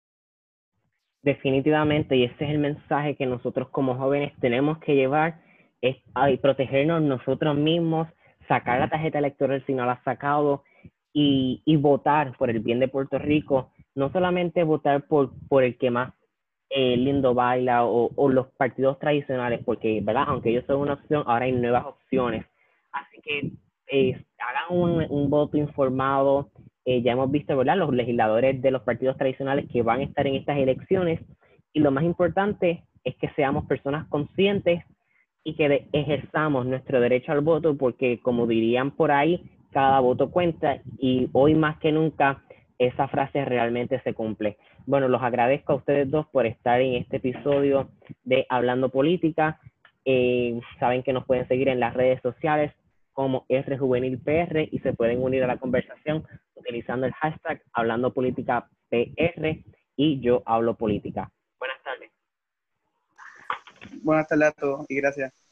Definitivamente, 1.22 2.16
y 2.16 2.24
ese 2.24 2.46
es 2.46 2.50
el 2.50 2.58
mensaje 2.58 3.16
que 3.16 3.28
nosotros 3.28 3.70
como 3.70 3.96
jóvenes 3.96 4.34
tenemos 4.42 4.80
que 4.80 4.96
llevar, 4.96 5.40
es 5.82 5.98
protegernos 6.42 7.02
nosotros 7.02 7.56
mismos, 7.56 8.08
sacar 8.48 8.80
la 8.80 8.90
tarjeta 8.90 9.20
electoral 9.20 9.64
si 9.66 9.74
no 9.74 9.86
la 9.86 9.94
has 9.94 10.04
sacado 10.04 10.64
y, 11.14 11.62
y 11.66 11.76
votar 11.76 12.36
por 12.38 12.50
el 12.50 12.60
bien 12.60 12.80
de 12.80 12.88
Puerto 12.88 13.20
Rico, 13.20 13.72
no 13.94 14.12
solamente 14.12 14.64
votar 14.64 15.06
por, 15.08 15.32
por 15.48 15.64
el 15.64 15.78
que 15.78 15.92
más 15.92 16.14
eh, 16.74 16.96
lindo 16.96 17.34
baila 17.34 17.86
o, 17.86 18.12
o, 18.16 18.30
los 18.30 18.48
partidos 18.54 18.98
tradicionales, 18.98 19.62
porque, 19.66 20.00
¿verdad? 20.02 20.24
Aunque 20.28 20.52
ellos 20.52 20.64
son 20.66 20.80
una 20.80 20.94
opción, 20.94 21.24
ahora 21.28 21.46
hay 21.46 21.52
nuevas 21.52 21.86
opciones. 21.86 22.46
Así 22.94 23.22
que 23.22 23.52
eh, 23.92 24.26
hagan 24.40 24.80
un, 24.80 25.06
un 25.10 25.30
voto 25.30 25.58
informado, 25.58 26.50
eh, 26.86 27.02
ya 27.02 27.12
hemos 27.12 27.30
visto, 27.30 27.56
¿verdad? 27.58 27.78
Los 27.78 27.94
legisladores 27.94 28.62
de 28.62 28.72
los 28.72 28.82
partidos 28.84 29.18
tradicionales 29.18 29.70
que 29.72 29.82
van 29.82 30.00
a 30.00 30.04
estar 30.04 30.26
en 30.26 30.36
estas 30.36 30.58
elecciones 30.58 31.20
y 31.74 31.80
lo 31.80 31.92
más 31.92 32.04
importante 32.04 32.84
es 33.04 33.16
que 33.18 33.30
seamos 33.36 33.66
personas 33.66 34.08
conscientes 34.08 34.84
y 35.44 35.56
que 35.56 35.88
ejerzamos 35.92 36.66
nuestro 36.66 37.00
derecho 37.00 37.32
al 37.32 37.42
voto 37.42 37.76
porque 37.78 38.20
como 38.22 38.48
dirían 38.48 38.92
por 38.92 39.12
ahí, 39.12 39.44
cada 39.72 40.00
voto 40.00 40.32
cuenta 40.32 40.82
y 40.98 41.30
hoy 41.34 41.56
más 41.56 41.78
que 41.80 41.92
nunca 41.92 42.44
esa 42.82 43.08
frase 43.08 43.46
realmente 43.46 44.02
se 44.02 44.14
cumple. 44.14 44.58
Bueno, 44.88 45.08
los 45.08 45.22
agradezco 45.22 45.74
a 45.74 45.76
ustedes 45.76 46.10
dos 46.10 46.26
por 46.28 46.48
estar 46.48 46.82
en 46.82 46.96
este 46.96 47.18
episodio 47.18 47.92
de 48.24 48.48
Hablando 48.50 48.90
Política. 48.90 49.60
Eh, 50.04 50.60
saben 50.80 51.04
que 51.04 51.14
nos 51.14 51.26
pueden 51.26 51.48
seguir 51.48 51.70
en 51.70 51.80
las 51.80 51.94
redes 51.94 52.20
sociales 52.24 52.74
como 53.14 53.46
PR 53.48 54.68
y 54.72 54.80
se 54.80 54.94
pueden 54.94 55.22
unir 55.22 55.44
a 55.44 55.48
la 55.48 55.58
conversación 55.58 56.26
utilizando 56.56 57.06
el 57.06 57.14
hashtag 57.14 57.62
Hablando 57.72 58.14
Política 58.14 58.68
PR 58.90 59.64
y 59.96 60.20
yo 60.20 60.42
hablo 60.48 60.76
política. 60.76 61.32
Buenas 61.60 61.84
tardes. 61.84 62.12
Buenas 64.02 64.28
tardes 64.28 64.48
a 64.48 64.52
todos 64.54 64.86
y 64.90 64.96
gracias. 64.96 65.51